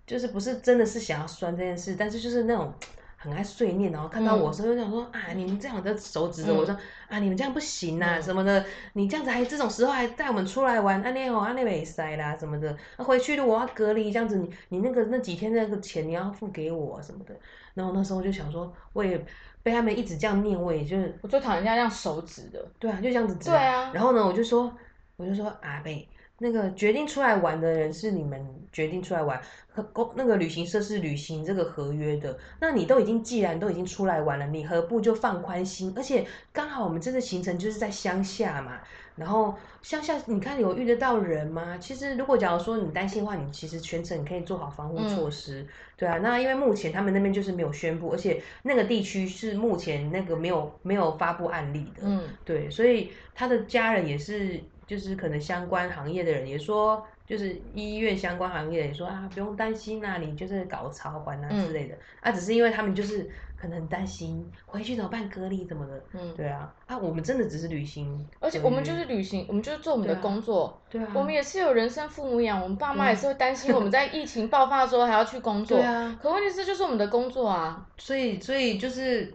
[0.06, 2.74] 就是不是真的是想要酸这件事，但是就是那种
[3.22, 6.76] 很爱碎念，然后看到我时候就想说啊，你们这样的手指着我说
[7.08, 17.36] 啊，你们这样不行呐，什么的，你这样子还这种时候还带我们出来玩，安内哦，安内没塞啦什么的，回去的我要隔离，这样子你你那个那几天那个钱你要付给我什么的。
[17.74, 19.24] 然后那时候就想说，我也
[19.64, 23.50] 被他们一直这样念，我也就是我最讨厌人家这样手指的，对啊，就这样子指。
[23.50, 23.92] 对啊。
[23.94, 24.74] 然后呢，我就说，
[25.16, 26.06] 我就说阿贝，
[26.44, 29.40] 那个决定出来玩的人是你们决定出来玩，
[29.72, 32.36] 和公那个旅行社是履行这个合约的。
[32.60, 35.94] 那你都已经既然都已经出来玩了，你何不就放宽心？
[35.96, 38.80] 而且刚好我们这次行程就是在乡下嘛。
[39.16, 41.78] 然后乡下，你看有遇得到人吗？
[41.78, 46.18] 其实如果假如说你担心的话，你其实全程你可以做好防护措施，对啊。
[46.20, 52.70] 那因为目前他们那边就是没有宣布，而且那个地区是目前那个没有没有发布案例的，嗯，对。
[52.72, 54.60] 所以他的家人也是，
[54.92, 63.32] 就是可能相关行业的人也说，就是医院相关行业也说啊，不用担心啊，你就是搞潮环啊之类的，啊，只是因为他们就是。
[63.62, 79.32] 可能很担心回去怎么办隔离怎么的，嗯，对啊，啊，我们真的只是旅行，而且我们就是旅行，我们就是做我们的工作，对啊，我们也是有人生父母养，我们爸妈也是会担心我们在疫情爆发的时候还要去工作，对啊，可问题是就是我们的工作啊，所以所以就是。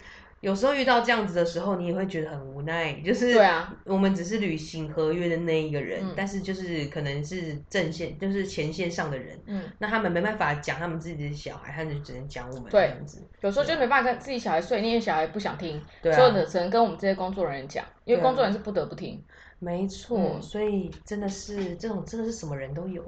[0.46, 2.92] 有时候遇到这样子的时候，你也会觉得很无奈。
[3.00, 9.36] 就是对啊，我们只是履行合约的那一个人，但是就是可能是正线，就是前线上的人。
[9.46, 13.20] 嗯，那他们没办法讲他们自己的小孩，他们就只能讲我们这样子。
[13.40, 19.20] 有时候就没办法跟自己小孩睡，那些小孩不想听，所以呢只能跟我们这些工作人员讲，因为工作人员是不得不听。
[19.58, 23.02] 没错，所以真的是这种真的是什么人都有。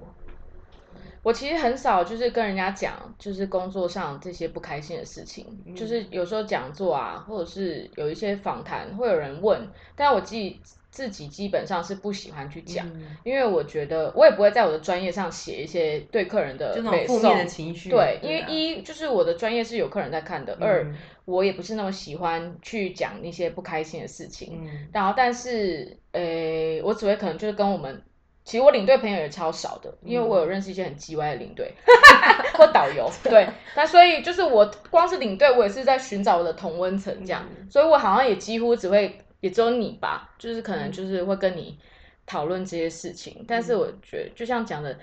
[1.22, 12.90] 我其实很少就是跟人家讲，就是工作上这些不开心的事情，就是有时候讲座啊，或者是有一些访谈，会有人问，但我自己自己基本上是不喜欢去讲，
[13.24, 16.74] 因为我觉得我也不会在我的专业上写一些对客人的
[17.06, 17.90] 负面的情绪。
[17.90, 20.86] 对，因为一就是我的专业是有客人在看的，二
[21.24, 24.66] 我也不是那么喜欢去讲那些不开心的事情。
[24.92, 28.02] 然后，但是呃，我只会可能就是跟我们。
[28.48, 31.70] 其实我领队朋友也超少的，因为我有认识一些很叽歪的领队
[32.56, 33.46] 或导游， 对，
[33.76, 41.78] 那所以就是我光是领队，我也是在寻找我的同温层这样，所以我好像也几乎只会，也只有你吧，就是可能就是会跟你
[42.24, 44.98] 讨论这些事情，但是我觉得就像讲的，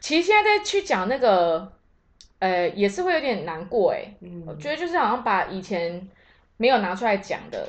[0.00, 1.70] 其实现在再去讲那个，
[2.38, 4.14] 呃，也是会有点难过哎，
[4.46, 6.08] 我觉得就是好像把以前
[6.56, 7.68] 没有拿出来讲的，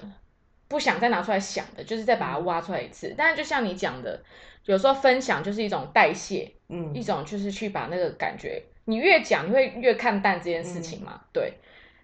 [0.68, 4.22] 不想再拿出来想的，就是再把它挖出来一次，但是就像你讲的。
[4.66, 11.54] 有时候分享就是一种代谢，嗯，一种就是去把那个感觉，你越讲你会越看淡这件事情嘛，对，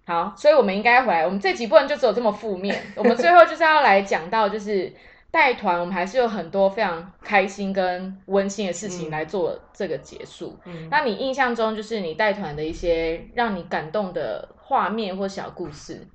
[0.05, 4.93] 好，所以我们应该回来，我们这几部分就只有这么负面，我们最后就是要来讲到就是
[5.32, 10.59] 带团，我们还是有很多非常开心跟温馨的事情来做这个结束。
[10.66, 16.07] 嗯，那你印象中就是你带团的一些让你感动的画面或小故事？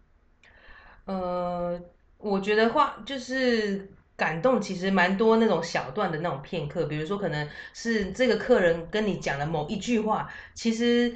[1.07, 1.81] 呃，
[2.19, 3.91] 我觉得话就是。
[4.19, 11.15] 感动其实蛮多那种小段的那种片刻，比如说可能是这个客人跟你讲了某一句话，其实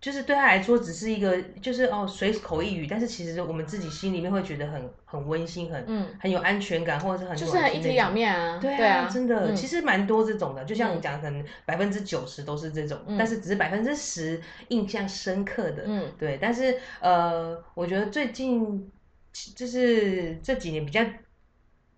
[0.00, 18.90] 就是对他来说只是一个就是哦随口一语，但是其实我们自己心里面会觉得很很温馨，很嗯很有安全感，或者是很就是很一体两面啊，对啊，真的其实蛮多这种的，就像你讲，可能百分之九十都是这种，但是只是百分之十印象深刻的，嗯对，但是呃我觉得最近
[19.32, 21.04] 就是这几年比较。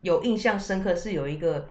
[0.02, 1.68] 有印象深刻是有一个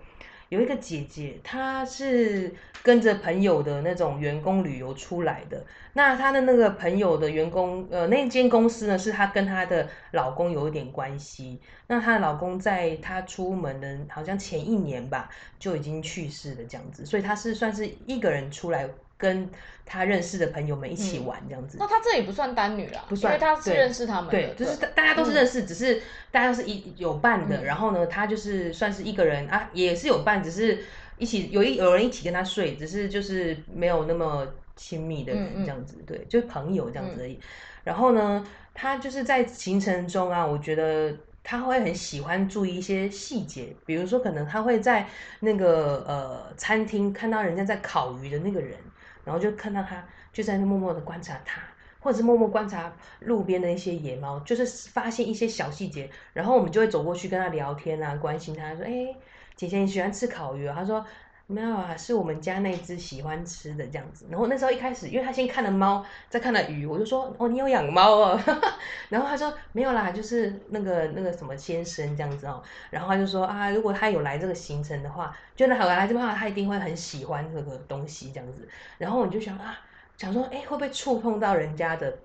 [0.49, 2.53] 有一个姐姐，她是
[2.83, 5.65] 跟着朋友的那种员工旅游出来的。
[5.93, 11.59] 那她的那个朋友的员工，呃，那间公司呢，是她跟她的老公有一点关系。
[11.87, 18.87] 那她的老公在她出门的好像前一年吧，就已经去世了这样子，所以她是算是一个人出来
[19.17, 19.49] 跟
[19.89, 21.77] 他认识的朋友们一起玩这样子。
[21.79, 24.29] 那他这也不算单女啦，不算，因为他是认识他们。
[24.29, 25.99] 对，就是大家都是认识，只是
[26.31, 27.63] 大家是一有伴的。
[27.63, 30.77] 然后呢，他就是算是一个人啊，也是有伴，只是
[31.17, 35.95] 一起有一有人一起跟他睡，只是就是没有那么亲密的人这样子。
[36.05, 37.39] 对，就是朋友这样子而已。
[37.83, 41.11] 然后呢，他就是在行程中啊，我觉得。
[41.41, 45.07] 他会很喜欢注意一些细节，比如说可能他会在
[45.39, 48.77] 那个呃餐厅看到人家在烤鱼的那个人，
[49.23, 51.61] 然后就看到他就在那默默的观察他，
[51.99, 59.15] 或者是默默观察路边的一些野猫，就是发现一些小细节，然后我们就会走过去跟他聊天啊，关心他说：“哎，
[59.55, 61.05] 姐姐你喜欢吃烤鱼啊？”他说。
[61.51, 64.27] 没有啊，是我们家那只喜欢吃的这样子。
[64.29, 68.43] 然后那时候一开始，因为他先看了猫，再看了鱼，我就说：“哦，你有养猫啊？”
[69.09, 78.69] 然后他说：“没有啦，就是那个那个什么先生这样子哦。”然后他就说：“啊，如果他有来这个行程的话，就那好来这边的话，他一定会很喜欢这个东西这样子。”
[78.99, 79.79] 然后我就想啊，
[80.17, 82.15] 想说：“哎，会不会触碰到人家的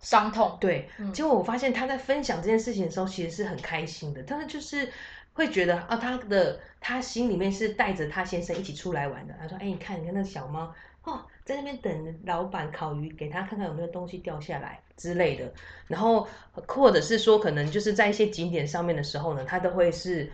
[0.00, 4.22] 伤痛？”对，结果我发现他在分享这件事情的时候，其实是很开心的。
[4.26, 4.86] 但是就是。
[5.34, 9.34] 会觉得啊，他的他心里面是带着他先生一起出来玩的。
[9.38, 10.72] 他说：“哎，你看，你看那小猫
[11.02, 15.52] 哦，在那边等老板烤鱼，给他看看有没有东西掉下来之类的。
[15.88, 16.26] 然后
[16.66, 20.30] 或者是说，可能就是在一些景点上面的时候呢，他都会是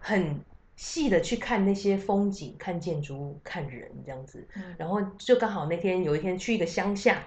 [0.00, 0.40] 很
[0.76, 4.48] 细的去看那些风景、看建筑物、看人这样子。
[4.78, 7.22] 然后就刚好那天有一天去一个乡下。”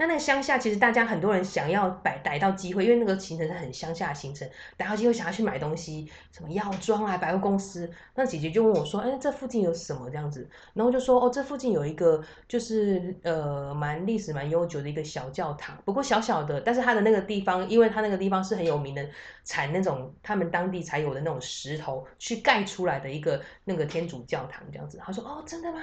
[0.00, 7.86] 那那个乡下，其实大家很多人想要逮逮到机会，因为那个行程是很乡下的行程，逮到机会想要去买东西，什么药妆啊、百货公司。
[8.14, 19.06] 那姐姐就问我说：“哎，这附近有什么这样子？”然后就说：“哦，这附近有一个，就是呃，蛮历史蛮悠久的一个小教堂，不过小小的，但是它的那个地方，因为它那个地方是很有名的，
[19.44, 25.78] 产那种他们当地才有的那种石头去盖出来的一个那个天主教堂这样子。”他说：“哦，真的吗？”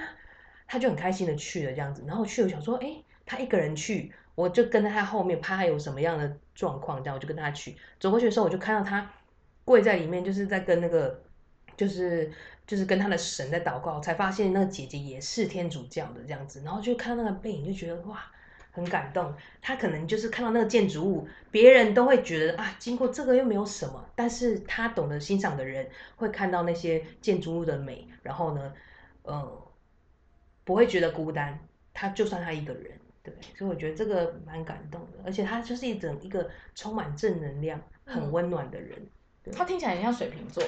[0.66, 2.98] 他就很开心的去了这样子，然后去了想说：“哎。”
[3.28, 7.76] 他一个人去，我就跟在他后面，怕他有什么样的状况，这样我就跟他去。
[8.00, 9.12] 走过去的时候，我就看到他
[9.66, 11.22] 跪在里面，就是在跟那个，
[11.76, 12.32] 就是
[12.66, 14.00] 就是跟他的神在祷告。
[14.00, 18.24] 才发现那个姐姐也是天主教的这样子，然后就看到那个背影，就觉得哇，
[18.72, 19.34] 很感动。
[19.62, 28.74] 他可能就是看到那个建筑物，别人都会觉得啊，经过这个又没有什么，但是他懂得欣赏的人会看到那些建筑物的美，然后呢，
[29.24, 29.68] 呃，
[30.64, 31.60] 不会觉得孤单。
[31.94, 32.92] 他就算他一个人。
[33.28, 38.98] 对，所以我觉得这个蛮感动的，而且他就是一整一个充满正能量、很温暖的人。
[39.52, 40.64] 他听起来很像水瓶座，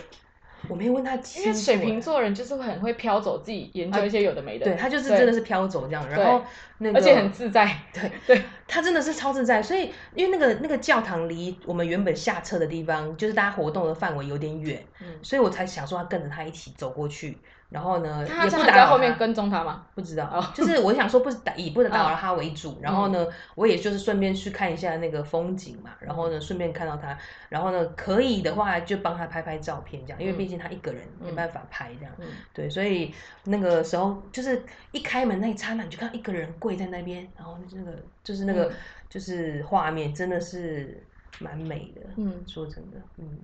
[0.67, 4.65] 我没有问他，因为水瓶座人就是会很会飘走，自己研究一些有的没的。
[4.65, 6.41] 对他就是真的是飘走这样，然后
[6.79, 7.69] 那个而且很自在。
[7.93, 9.61] 对对，他真的是超自在。
[9.61, 17.37] 所以因为那个那个教堂离我们原本下车的地方，就是大家活动的范围有点远，嗯，所以我才想说要跟着他一起走过去。
[17.69, 19.85] 然后呢，也不打扰后面跟踪他吗？
[19.93, 22.79] 不知道，就是我想说，不打以不能打扰他为主。
[22.81, 25.91] 然后呢，我也就是顺便去看一下那个风景嘛。
[25.99, 27.15] 然后呢，顺便看到他，
[27.47, 32.11] 然后呢，可以的话就帮他拍拍照片这样，因为毕竟他一个人没办法拍这样。
[32.53, 33.13] 对，所以
[33.43, 37.93] 那个时候就是一开门那一刹那，你就看到一个人跪在那边，然后那个
[38.23, 38.71] 就是那个
[39.07, 41.03] 就是画面真的是
[41.37, 42.01] 蛮美的。
[42.15, 43.37] 嗯，说真的，嗯，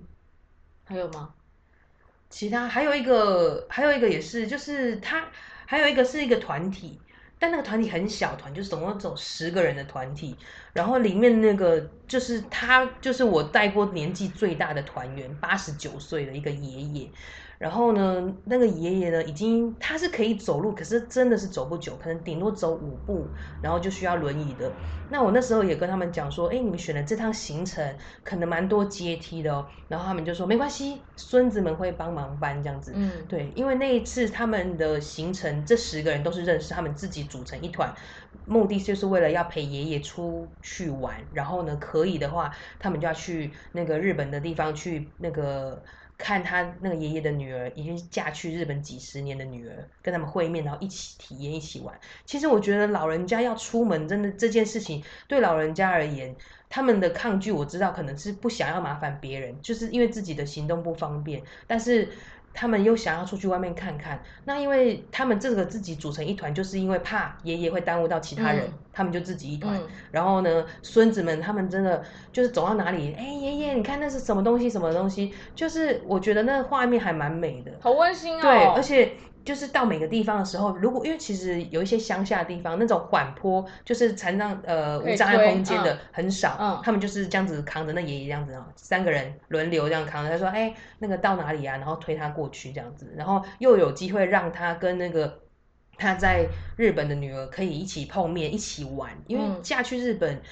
[0.84, 1.32] 还有吗？
[2.28, 5.26] 其他还有一个，还有一个也是，就是他
[5.64, 6.98] 还有一个是一个团体，
[7.38, 10.36] 但那个团体很小团，就是总共走十个人的团体，
[10.72, 17.08] 然后里面那个就是他，就是我带过年纪最大的团员，八十九岁的一个爷爷。
[17.58, 23.26] 然后呢，那个爷爷呢，已经他是可以走路，可是真的是走不久，可能顶多走五步，
[23.62, 24.70] 然后就需要轮椅的。
[25.08, 29.66] 那我那时候也跟他们讲说，哎，你们选的这趟行程可能蛮多阶梯的哦。
[29.88, 32.92] 然后他们就说没关系，孙子们会帮忙搬这样子。
[32.94, 37.94] 嗯，对，因为那一次他们的行程，这十个人都是认识，他们自己组成一团，
[38.44, 41.14] 目的就是为了要陪爷爷出去玩。
[41.32, 45.82] 然后呢，可以的话，他们就要去那个日本的地方去那个。
[46.18, 51.98] 看他那个爷爷的女儿已经嫁去日本几十年的女儿，跟他们会面，然后一起体验，一起玩。
[52.24, 56.34] 其实我觉得老人家要出门，真的这件事情对老人家而言，
[56.68, 62.08] 他们的抗拒我知道可能是不想要麻烦别人，就是因为自己的行动不方便，但是。
[62.56, 69.78] 他们又想要出去外面看看，那因为他们这个自己组成一团，就是因为怕爷爷会耽误到其他人，他们就自己一团。
[70.10, 72.02] 然后呢，孙子们他们真的
[72.32, 74.70] 就是走到哪里，哎，爷爷，你看那是什么东西？
[74.70, 75.34] 什么东西？
[75.54, 78.40] 就是我觉得那画面还蛮美的，好温馨哦。
[78.40, 79.12] 对，而且。
[79.46, 90.30] 就是到每个地方的时候，如果因为其实有一些乡下的地方，那种缓坡就是残障呃无障碍空间的很少，他们就是这样子扛着那爷爷这样子啊，三个人轮流这样扛着。
[90.30, 95.38] 他说：“哎，那个到哪里啊？”然后推他过去这样子，然后又有机会让他跟那个
[95.96, 100.42] 他在日本的女儿可以一起碰面、一起玩，因为嫁去日本。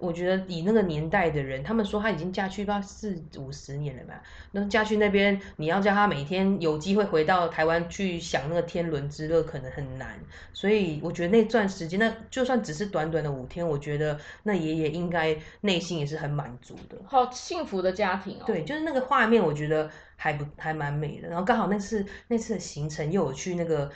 [0.00, 4.22] 我觉得以那个年代的人，他们说他已经嫁去不知道四五十年了吧？
[4.50, 10.18] 那嫁去那边，你要叫他每天有机会回到台湾去享那个天伦之乐，可能很难。
[10.52, 16.98] 所以我觉得那段时间，那就算只是短短的五天，我觉得那爷爷应该内心也是很满足的。
[17.06, 18.44] 好幸福的家庭哦！
[18.46, 21.28] 对，就是那个画面，我觉得还不还蛮美的。
[21.28, 23.90] 然后刚好那次那次的行程又有去那个。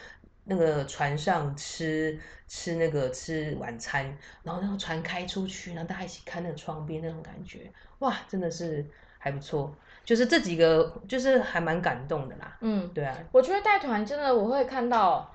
[0.50, 8.84] 那个船上吃吃那个吃晚餐，然后那个船开出去，然后大家一起看那个窗边那种感觉，哇，真的是
[9.18, 9.76] 还不错。
[10.06, 12.56] 就是这几个，就是还蛮感动的啦。
[12.62, 13.14] 嗯，对啊。
[13.30, 15.30] 我觉得带团真的我会看到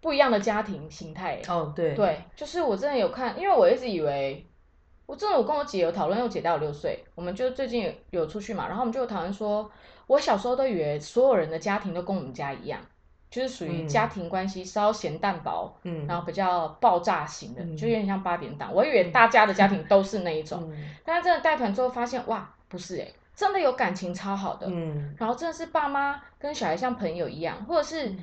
[0.00, 1.42] 不一样的家庭形态。
[1.46, 1.94] 哦，对。
[1.94, 4.46] 对，就是我真的有看，因为我一直以为，
[5.04, 7.92] 我真的我跟我姐有讨论，因为我姐大我六岁，我们就最近有
[8.22, 9.70] 有出去嘛，然后我们就有讨论说，
[10.06, 12.80] 我小时候都以为所有人的家庭都跟我们家一样。
[13.30, 18.72] 就是属于家庭关系稍咸淡薄，嗯，然后比较爆炸型的，就有点像八点档。
[18.72, 20.72] 我以为大家的家庭都是那一种，
[21.04, 28.14] 但是真的带团之后发现，哇，不是哎，真的有感情超好的，嗯，然后真的是爸妈跟小孩像朋友一样，或者是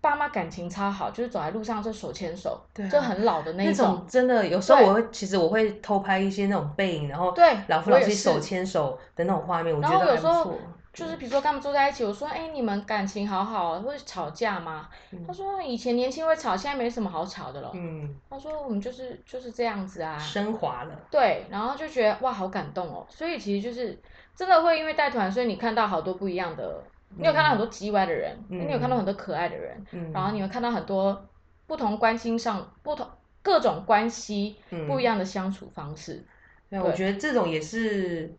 [0.00, 4.04] 爸妈感情超好，就是走在路上就手牵手，对，就很老的那种。
[4.06, 10.58] 真的有时候我会，其实我会偷拍一些那种背影，然后对老夫老妻手牵手的那种画面，我觉得还不错。
[10.94, 14.88] 就是比如说他们坐在一起，我说哎，你们感情好好，会吵架吗？
[15.26, 17.72] 他说以前年轻会吵，现在没什么好吵的了。
[17.74, 20.96] 嗯，他说我们就是就是这样子啊，升华了。
[21.10, 23.04] 对，然后就觉得哇，好感动哦。
[23.10, 23.98] 所以其实就是
[24.36, 26.84] 真的会因为带团，所以你看到好多不一样的，
[27.18, 31.28] 你有看到很多叽歪的人，你有看到很多可爱的人，然后你有看到很多
[31.66, 33.04] 不同关心上不同
[33.42, 36.24] 各种关系不一样的相处方式。
[36.70, 38.32] 对，我觉得这种也是。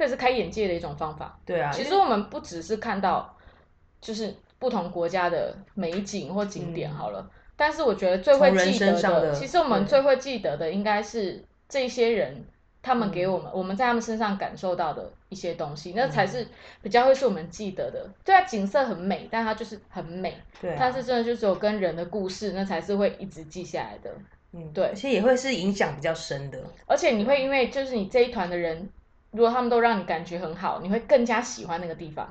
[0.00, 1.38] 这是开眼界的一种方法。
[1.44, 3.36] 对啊，其实我们不只是看到，
[4.00, 7.30] 就是不同国家的美景或景点好了。
[7.54, 12.42] 但是我觉得最会记得的，其实我们最会记得的应该是这些人，
[12.80, 16.48] 他们给我们，我们在他们身上感受到的一些东西，那才是
[16.80, 18.08] 比较会是我们记得的。
[18.24, 20.34] 对啊，景色很美，但它就是很美。
[20.62, 24.10] 对，它是真的就是有跟人的故事，那才是会一直记下来的。
[24.52, 26.58] 嗯，对，其实也会是影响比较深的。
[26.86, 28.88] 而且你会因为就是你这一团的人。
[29.32, 32.28] 如果他们都让你感觉很好，你会更加喜欢那个地方。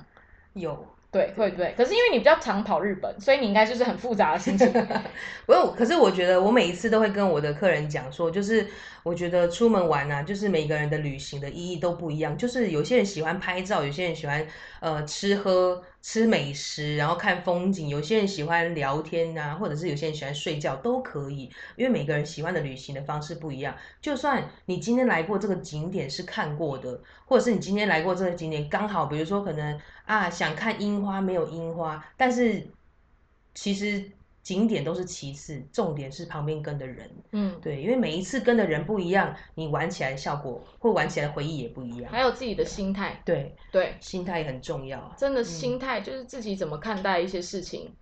[0.54, 0.86] 有。
[1.12, 4.72] 对，会对，可是因为你比较常跑日本，所以你应该就是很复杂的心情。
[5.48, 8.68] 不是，可是我觉得我每一次都会跟我的客人讲说，就是
[9.04, 12.38] 我觉得出门玩啊，就是每个人的旅行的意义都不一样。
[12.38, 14.46] 就是有些人喜欢拍照，有些人喜欢
[14.80, 21.50] 呃吃喝吃美食，然后看风景；有些人喜欢聊天啊，或者是有些人喜欢睡觉，都可以。
[21.76, 23.76] 因为每个人喜欢的旅行的方式不一样。
[24.02, 29.80] 就算你今天来过这个景点是看过的，或者是你今天来过这个景点刚好，比如说可能。
[30.10, 32.68] 啊，想看樱花没有樱花，但是
[33.54, 34.04] 其实
[34.50, 37.08] 景点都是其次，重点是旁边跟的人。
[37.34, 42.12] 嗯，对，因为每一次跟的人不一样，你玩起来效果或玩起来回忆也不一样。
[42.12, 45.14] 还有自己的心态，对对，心态也很重要。
[45.16, 47.94] 真的心态就是自己怎么看待一些事情，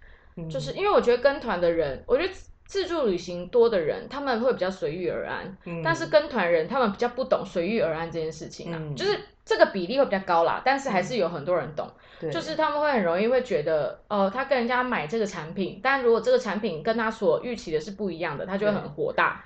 [0.49, 2.33] 就是因为我觉得跟团的人，我觉得
[2.65, 5.57] 自助旅行多的人，他们会比较随遇而安。
[5.65, 9.19] 嗯，但是跟团人他们比较不懂随遇而安这件事情啊，就是。
[9.47, 11.89] 这个比例会比较高啦，但是还是有很多人懂，
[12.29, 19.41] 就是他们会很容易会觉得，呃，他跟人家买这个产品，但如果这个产品跟他所预期的是不一样的，他就会很火大。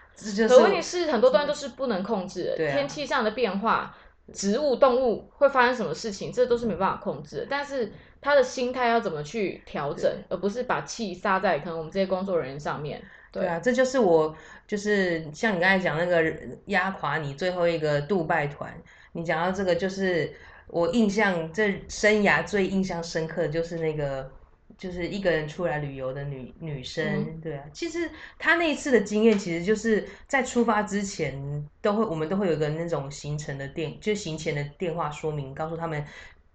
[0.47, 3.95] 可问题是很多东西都是不能控制的，天气上的变化、
[4.33, 7.47] 植物、动物会发生什么事情，这都是没办法控制的。
[7.47, 12.99] 但是他的心态要怎么去调整，而不是把气撒在可能我们这些工作人员上面。
[13.31, 14.35] 对啊，这就是我
[14.67, 16.21] 就是像你刚才讲那个
[16.65, 18.73] 压垮你最后一个杜拜团。
[19.14, 20.34] 你讲到这个，就是
[20.68, 24.32] 我印象这生涯最印象深刻的就是那个，
[24.78, 28.09] 就是一个人出来旅游的女女生，对啊，其实
[28.39, 36.05] 她那一次的经验，其实就是在出发之前都会，我们都会有个那种行程的电，就行前的电话说明，告诉他们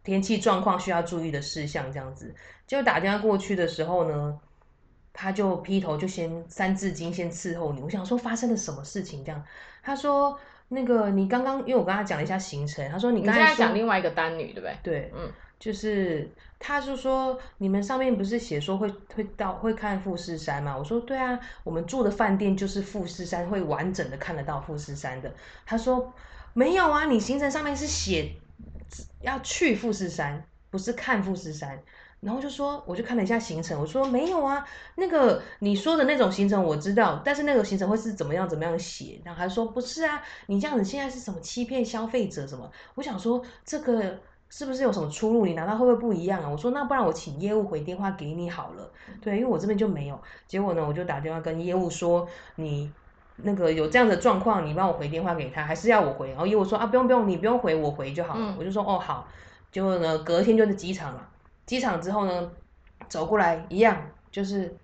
[0.03, 2.35] 天气状况需要注意的事项，这样子。
[2.67, 4.41] 就打电话过去的时候呢，
[5.13, 9.45] 他就劈头就先三字经先伺候你，我想说发生了什么事情，这样，
[9.83, 10.41] 他说。
[10.69, 14.77] 那个，你刚刚因为我跟他讲了一下行程，他说你刚才讲另外一个单女对不对？
[14.83, 20.77] 对，嗯，就是他就说你们上面不是写说会会到会看富士山吗？
[20.77, 25.33] 我说对啊，我们住的饭店就是富士山，会完整的看得到富士山的。
[25.65, 26.13] 他说
[26.53, 28.33] 没有啊，你行程上面是写
[29.21, 31.81] 要去富士山，不是看富士山。
[32.21, 39.21] 然后就说，我就看了一下行程，我说没有啊，那个你说的那种行程我知道，但是那个行程会是怎么样怎么样写？
[39.25, 42.71] 然后他说不是啊，你这样子现在是什么欺骗消费者什么？
[42.95, 45.45] 我想说这个是不是有什么出入？
[45.45, 46.49] 你拿到会不会不一样啊？
[46.49, 48.91] 我说那不然我请业务回电话给你好了。
[49.21, 50.19] 对，因为我这边就没有。
[50.49, 52.91] 结果呢，我就打电话跟业务说，你
[53.37, 56.31] 那个有这样的状况，你帮我回电话给他，还是要我回？
[56.31, 58.55] 然后业务说啊，不用不用，你不用回，我回就好了。
[58.59, 59.29] 我就说哦好。
[59.71, 61.29] 结果呢，隔天就在机场了。
[61.67, 62.51] 机场之后呢，
[63.09, 64.01] 走过来一样，
[64.31, 64.75] 就是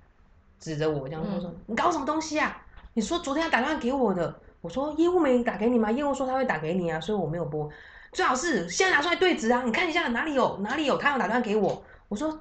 [0.59, 2.61] 指着我这样说：“你搞什么东西啊？
[2.95, 5.91] 你说昨天要打电话给我的，我说业务没打给你吗？
[5.91, 7.71] 业务说他会打给你啊，所以我没有拨。”
[8.13, 9.63] 最好是现在拿出来对质啊！
[9.65, 11.83] 你看一下哪里有哪里有，他要打电话给我。
[12.09, 12.39] 我说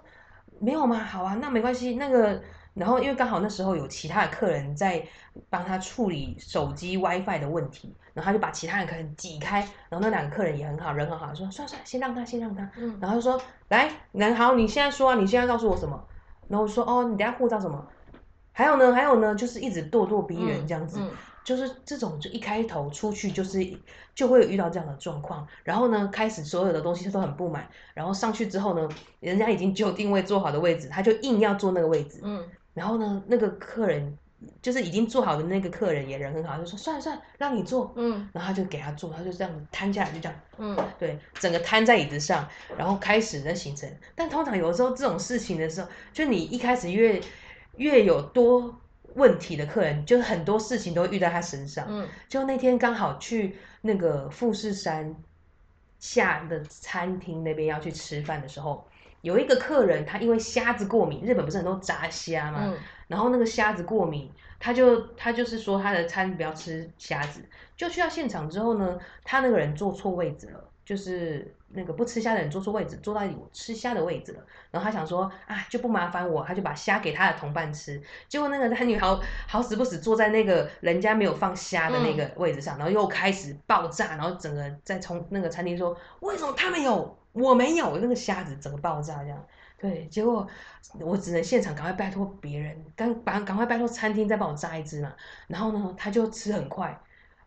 [0.59, 0.99] 没有吗？
[0.99, 1.95] 好啊，那没关系。
[1.95, 2.41] 那个，
[2.73, 5.01] 然后因为刚好那时候有其他的客人在
[5.49, 9.59] 帮他处理手机 WiFi 的问题，然后他就把其他人可能挤开。
[9.89, 12.69] 然后那两个客人也很好，人很好，说算算，先让他，先让他。
[12.77, 12.97] 嗯。
[13.01, 16.03] 然后就说来，那好，你现在说啊，你现在告诉我什么？
[16.47, 17.87] 然后我说哦，你等下护照什么？
[18.51, 20.99] 还有呢，还有呢，就是一直咄咄逼人这样子。
[21.43, 23.59] 就是这种，就一开头出去就是
[24.13, 28.87] 就会遇到这样的状况，然后呢，开始所有的东西他都很不满，然后上去之后呢，
[29.19, 32.45] 人家已经就定位坐好的位置，他就硬要坐那个位置，嗯，
[32.75, 34.15] 然后呢，那个客人
[34.61, 47.21] 就是已经做好的那个客人也人很好，就说算了算了，让你坐，嗯，然后他就给他坐，他就这样瘫下来，就这样，嗯，对，整个瘫在椅子上，然后开始的行程，但通常有的时候这种事情的时候，就你一开始越
[47.77, 48.75] 越有多。
[49.15, 51.85] 问题的客人就是很多事情都会遇在他身上。
[51.89, 55.13] 嗯，就那天刚好去那个富士山
[55.99, 58.87] 下的餐厅那边要去吃饭的时候，
[59.19, 62.73] 有一个客人他因为虾子过敏，日本不是很多炸虾吗？
[63.11, 67.41] 然后那个虾子过敏，他就他就是说他的餐不要吃虾子，
[67.77, 70.63] 就去到现场之后呢，他那个人坐错位置了。
[70.83, 74.39] 就是那个不吃虾的人坐错位置，坐到有吃虾的位置了。
[74.71, 78.01] 然后他想说，啊，就不麻烦我，他就把虾给他的同伴吃。
[78.27, 87.97] 结果那个男女好好死不死坐在那个人家没有放虾的那个位置上，然后又开始爆炸，然后整个在从那个餐厅说，为什么他们有我没有？
[87.99, 89.45] 那个虾子整个爆炸这样。
[89.81, 90.47] 对，结果
[90.99, 95.11] 我只能现场赶快拜托别人，赶赶赶快拜托餐厅再帮我炸一只嘛。
[95.47, 96.95] 然后呢，他就吃很快，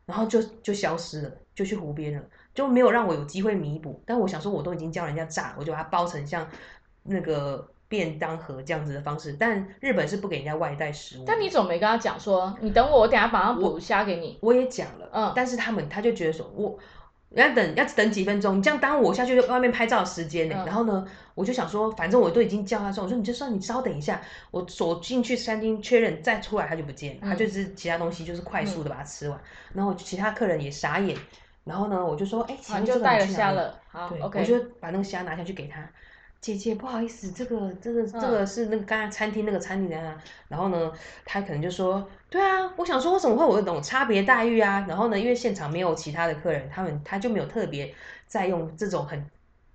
[0.04, 2.20] 然后就就消失了，就去湖边了。
[2.52, 6.44] 就没有让我有机会弥补，但我想说，我都已经教人家炸，我就把它包成像
[7.04, 9.36] 那个便当盒这样子的方式。
[9.38, 11.24] 但日本是不给人家外带食物。
[11.24, 14.36] 但你怎么没跟他讲说，你等我，我等下马上补虾给你？
[14.42, 16.76] 我也讲了，嗯，但是他们他就觉得说，我
[17.34, 20.62] 要等要等几分钟，你这样耽误我下去外面拍照的时间呢。
[20.66, 24.20] 然后呢，我就想说，反正我都已经叫他说，我说你就算你稍等一下，
[24.50, 29.38] 我走进去餐厅确认再出来，他就不见了，他就是其他东西就是快速的把它吃完。
[29.72, 31.16] 然后其他客人也傻眼。
[31.64, 35.80] 然后呢，我就说，哎，请就带了虾了，好，OK，我就把那个虾拿下去给他。
[36.38, 39.98] 姐姐，不好意思，这个，这个，这个是那个刚才餐厅那个餐厅的。
[39.98, 40.14] 啊
[40.48, 40.92] 然后呢，
[41.24, 44.84] 他可能就说，对啊，我想说，为什么会有那种差别待遇啊？
[44.88, 47.94] 然后呢，因为现场没有其他的客人，他们他就没有特别
[48.26, 49.24] 在用这种很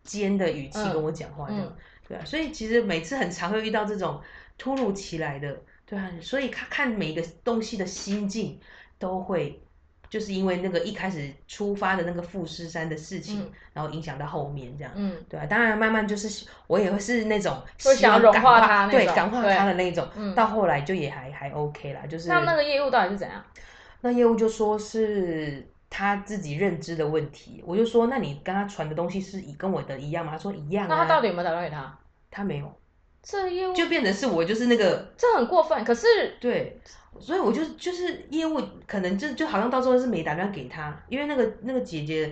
[0.04, 2.26] 尖的语气跟我讲话，这样，对啊。
[2.26, 4.22] 所以其实每次很常会遇到这种
[4.58, 6.12] 突如其来的，对啊。
[6.22, 8.60] 所以看看每一个东西的心境
[8.98, 9.64] 都会。
[10.10, 23.44] 就是因为那个一开始出发的那个富士山的事情，然后影响到后面这样，嗯，对啊，当然慢慢就是我也会是那种想融化他，对，感化他的那种，到后来就也还还 OK 啦，就是那那个业务到底是怎样？
[24.02, 30.32] 那业务就说是他自己认知的问题，我就说那你跟他传的东西是以跟我的一样吗？
[30.32, 32.00] 他说一样啊，那他到底有没有打电话给他？
[32.32, 32.79] 他没有，
[33.22, 36.08] 这业务就变成是我就是那个，这很过分，可是
[36.40, 36.80] 对。
[37.20, 42.32] 所以我就就是业务可能就就好像到时候是没打电话给他，因为那个那个姐姐，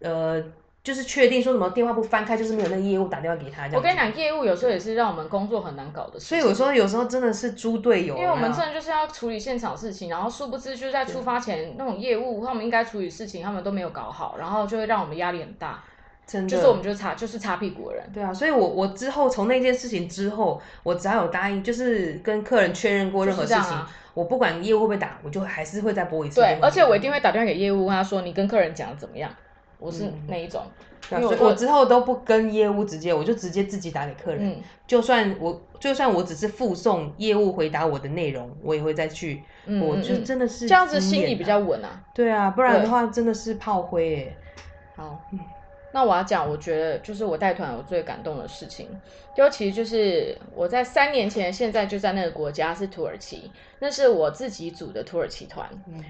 [0.00, 0.42] 呃，
[0.82, 3.68] 就是确定说什么电话不翻开，就是没有那个业务打电话给他。
[3.72, 6.18] 我跟你讲，业务有时候也是让我们工作很难搞的。
[6.18, 8.16] 所以我说有时候真的是猪队友。
[8.16, 15.84] 因为我们真的就是要处理现场事情，然后殊不知就在出发前那种业务，他们应该处理事情，他们都没有搞好，然后就会让我们压力很大。
[16.26, 23.78] 就是我们就擦就是擦屁股的人，对啊，所以我我之后从那件事情之后，我只要有答应，就是跟客人确认过任何事情，
[24.12, 26.40] 我不管业务会不会打，我就还是会再拨一次。
[26.40, 29.30] 对，而且我一定会打电话给业务，跟他说你跟客人讲的怎么样，
[29.78, 30.62] 我是那一种。
[31.08, 34.56] 所以我之后都不跟业务直接，我就直接自己打给客人，
[34.88, 39.44] 就算我就算我只是附送业务回答我的内容，我也会再去，
[39.80, 42.02] 我就真的是这样子心里比较稳啊。
[42.12, 44.36] 对啊，不然的话真的是炮灰哎。
[44.96, 45.20] 好。
[45.96, 48.86] 那我要讲，我觉得就是我带团我最感动的事情，
[49.34, 55.66] 就其实就是我在三年前，现在就在那个国家是土耳其，那是我自己组的土耳其团，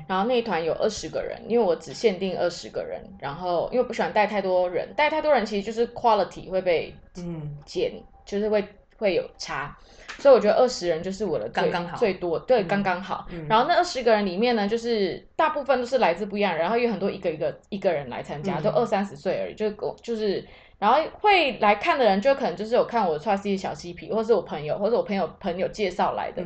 [0.09, 7.93] 然后那一团有二十个人，因为我只限定二十个人，然后因为不喜欢带太多人，带太多人其实就是 quality 会被嗯减，
[8.25, 8.69] 就是会
[8.99, 9.79] 会有差。
[10.19, 13.27] 所以我觉得二十人就是我的刚刚好最多，对，刚刚好。
[13.49, 19.71] 然后那二十个人里面呢，就是大部分都是来自不一样，然后有很多一个一个一个人来参加，都二三十岁而已，就
[20.03, 20.43] 就是
[20.79, 26.43] 然后会来看的人就可能就是有看我串 C 小嬉皮，或是我朋友，或者我朋友朋友介绍来的，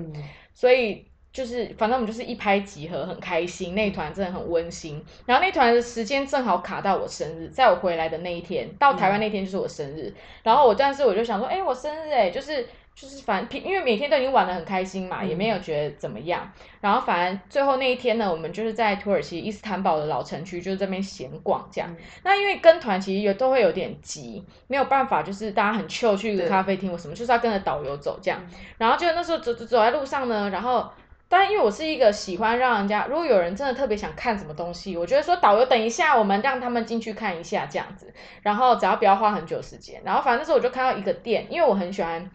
[0.52, 3.74] 所以就是反正我们就是一拍即合，很开心。
[3.76, 5.01] 那一团真的很温馨。
[5.26, 10.12] 然后那团的时间正好卡到我生日，在我回来的那一天，到台湾那天就是我生日。
[10.42, 12.66] 然后我但是我就想说，哎，我生日哎，就是。
[13.01, 16.52] 就是反正因为每天都已经玩的很开心嘛，也没有觉得怎么样。
[16.82, 21.97] 然后反正最后那一天呢，我们就是在土耳其伊斯坦堡的老城区，就是这边闲逛这样。
[22.24, 28.39] 那因为跟团其实有都会有点急，没有办法，就是大家很 chill 去一个咖啡厅或什么，就是要跟着导游走这样。
[28.77, 30.86] 然后就那时候走走走在路上呢，然后
[31.27, 38.12] 当然因为我是一个喜欢让人家，如果有人真的特别想看什么东西，我觉得说导游等一下，我们让他们进去看一下这样子。
[38.43, 40.02] 然后只要不要花很久时间。
[40.05, 42.31] 然后反正那时候我就看到一个店，因为我很喜欢。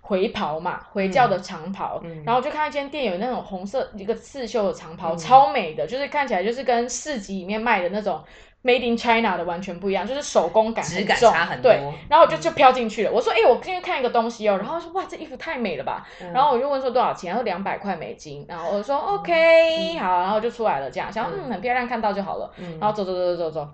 [0.00, 8.20] 回袍嘛，回教的长袍，然后就看一间店有那种红色一个刺绣的长袍，超美的，就是看起来就是跟市集里面卖的那种
[8.62, 11.32] Made in China 的完全不一样，就是手工感很重，
[11.62, 11.80] 对。
[12.08, 18.44] 然后我就就飘进去了，我说：“哎，我今天看一个东西哦。”然后说：“哇，这衣服太美了吧！”然后我就问说多少钱，他说两百块美金。
[18.46, 22.52] 然后我说：“OK，好。”然后就出来了，这样想嗯很漂亮，看到就好了。
[22.78, 23.68] 然后走走走走走走，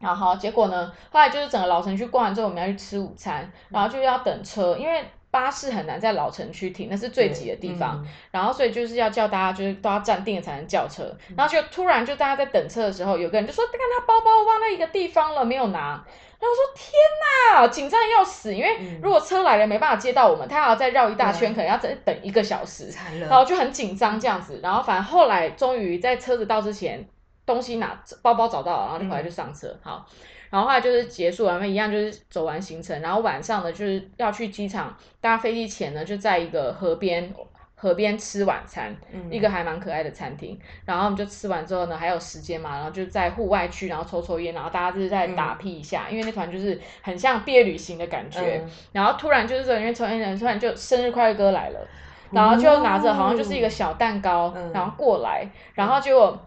[0.00, 5.04] 然后结果呢，后来就是整个老城区逛完之后，我们要去吃午餐，然后就要等车，因为。
[5.36, 8.02] 巴士很难在老城区停，那是最挤的地方。
[8.30, 11.14] 然后所以就是要叫大家就是都要站定了才能叫车。
[11.36, 16.02] 然后就突然就大家在等车的时候，有个人就说：“看他包包忘在一个地方了，没有拿。”
[16.40, 16.90] 然后我说：“天
[17.60, 18.54] 哪，紧张要死！
[18.54, 22.90] 因为如果车来了没办法接到我们，他还要再绕一大圈，可能要再等一个小时。
[23.20, 24.58] 然后就很紧张这样子。
[24.62, 27.06] 然后反正后来终于在车子到之前，
[27.44, 29.78] 东西拿包包找到了，然后就回来就上车。
[29.82, 30.06] 好。
[30.50, 37.32] 然后后来就是结束完，一样就是走完行程，然后晚上呢就是要去机场搭飞机前呢，就在一个河边
[37.74, 38.96] 河边吃晚餐，
[39.30, 40.58] 一个还蛮可爱的餐厅。
[40.84, 48.64] 然后我们就吃完之后呢，还有时间嘛，然后就在户外区，然后抽抽烟，然后大家就是在打屁一下，因为那团就是很像毕业旅行的感觉。
[48.92, 51.86] 然后突然就是因为抽烟人突然就生日快乐歌来了，
[52.30, 56.38] 然后就拿着好像就是一个小蛋糕，然后过来，然后就。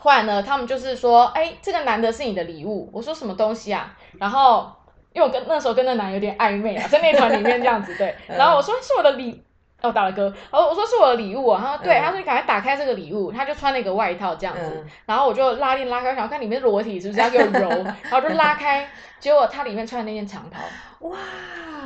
[0.00, 2.88] 后来呢，他们就是说，哎，这个男的是你的礼物。
[2.92, 3.94] 我说什么东西啊？
[4.18, 4.70] 然后
[5.12, 8.14] 因为我跟那时候跟那男有点暧昧啊，在那团里面这样子对。
[8.28, 9.42] 然后我说是我的礼，
[9.82, 10.32] 哦打了歌。
[10.50, 11.60] 然后我说是我的礼物啊。
[11.60, 13.32] 他说对，他说你赶快打开这个礼物。
[13.32, 14.86] 他就穿了一个外套这样子。
[15.06, 17.68] 然后我就拉链拉开，想看里面裸体是不是要给我揉。
[18.10, 18.88] 然后就拉开，
[19.18, 20.62] 结果他里面穿的那件长袍，
[21.00, 21.18] 哇！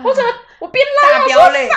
[0.05, 1.69] 我怎么我边拉我说傻眼，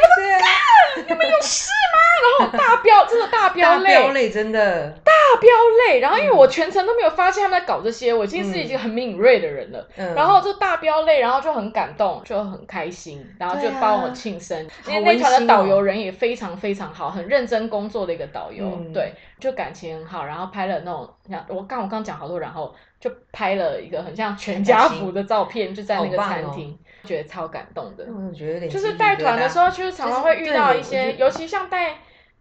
[0.00, 1.98] 我说干，你们有事吗？
[2.22, 5.12] 然后大飙，真的大飙泪，真的大。
[5.40, 5.48] 飙
[5.88, 9.88] 泪，然后因为我全程都没有发现他们在搞这些，我已经是一个很敏锐的人了。
[10.14, 14.68] 然后就大飙泪，然后就很感动，就很开心，然后就帮我庆生。
[14.86, 20.24] 因为那团的导游人也非常非常好，很认真工作的一个导游，对，就感情很好。
[20.24, 22.72] 然后拍了那种，像我刚我刚讲好多，然后
[23.02, 28.06] 就拍了一个很像全家福的照片，就在那个餐厅，觉得超感动的。
[28.06, 31.96] 我觉得有点就是带团的时候，就是常常会遇到一些，尤其像带。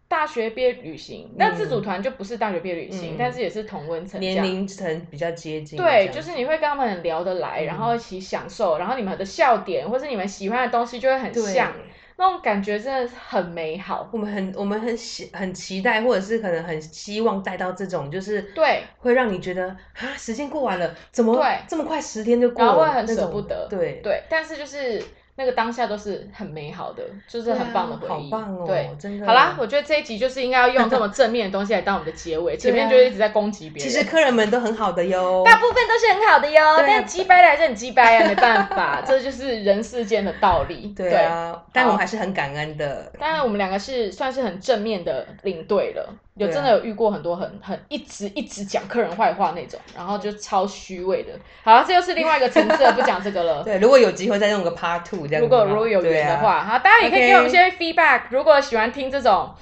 [0.08, 5.78] 大学毕业旅行，那自主团就不是大学毕业旅行，但是也是同温层，年龄层比较接近。
[5.78, 11.72] 对，就是你会跟他们很聊得来，然后一起享受，然后你们的笑点或是你们喜欢的东西就会很像，
[12.22, 14.08] 那种感觉真的很美好。
[14.14, 23.68] 我们很我们很喜很期待，或者是可能很希望带到这种，就是对，会让你觉得啊，时间过完了，怎么这么快十天就过了，然后会很舍不得。
[23.68, 25.04] 对对，但是就是。
[25.36, 28.32] 那个当下都是很美好的，就是很棒的回忆。
[28.32, 28.66] 好棒哦！
[28.68, 29.26] 对，真的。
[29.26, 33.92] 好啦，我觉得这一集就是应该要用这么正面的东西来当我们的结尾， 前面就一直在攻击别人。
[33.92, 40.94] 其实客人们都很好的哟， 大部分都是很好的哟，但击败的还是很击败啊，没办法，这就是人世间的道理。
[40.96, 43.12] 对啊，但我还是很感恩的。
[43.20, 46.14] 当然，我们两个是算是很正面的领队了。
[46.36, 51.34] 有真的有遇过很多很很一直一直讲客人坏话那种，然后就超虚伪的。
[51.62, 53.64] 好，这又是另外一个层次，不讲这个了。
[53.66, 55.42] 对，如果有机会再用个 Part Two 这样。
[55.42, 58.22] 如果如果有缘的话，好，大家也可以给我们一些 feedback。
[58.30, 59.54] 如果喜欢听这种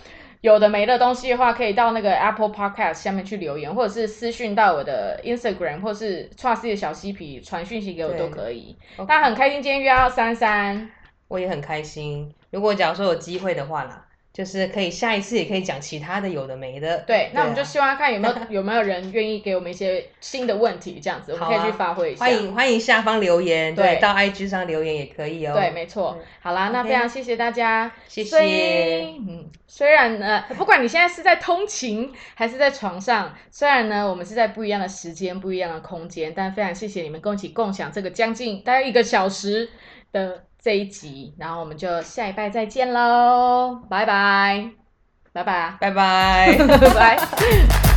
[0.42, 8.78] 有的没的东西的话，可以到那个 Apple Podcast 下面去留言，或者是私讯到我的 Instagram，或是 Trust 的小嬉皮传讯息给我都可以。
[9.08, 10.92] 那很开心今天约到三三，
[11.28, 12.32] 我也很开心。
[12.52, 14.06] 如果假如说有机会的话啦。
[14.40, 22.24] 就是可以下一次也可以讲其他的有的没的，对，那我们就希望看有没有 有没有人愿意给我们一些新的问题，这样子我们可以去发挥一下。
[22.24, 25.54] 欢迎欢迎下方留言，对，到 IG 上留言也可以哦。
[25.54, 26.18] 对，没错。
[26.40, 29.14] 好啦，那非常谢谢大家，谢谢。
[29.28, 39.70] 嗯，虽然呢，不管你现在是在通勤还是在床上，虽然呢我们是在不一样的时间、不一样的空间，但非常谢谢你们跟我一起共享这个将近大概一个小时
[40.14, 40.46] 的。
[40.62, 44.70] 这一集，然后我们就下一拜再见喽，拜拜，
[45.32, 47.89] 拜拜，拜拜， 拜拜。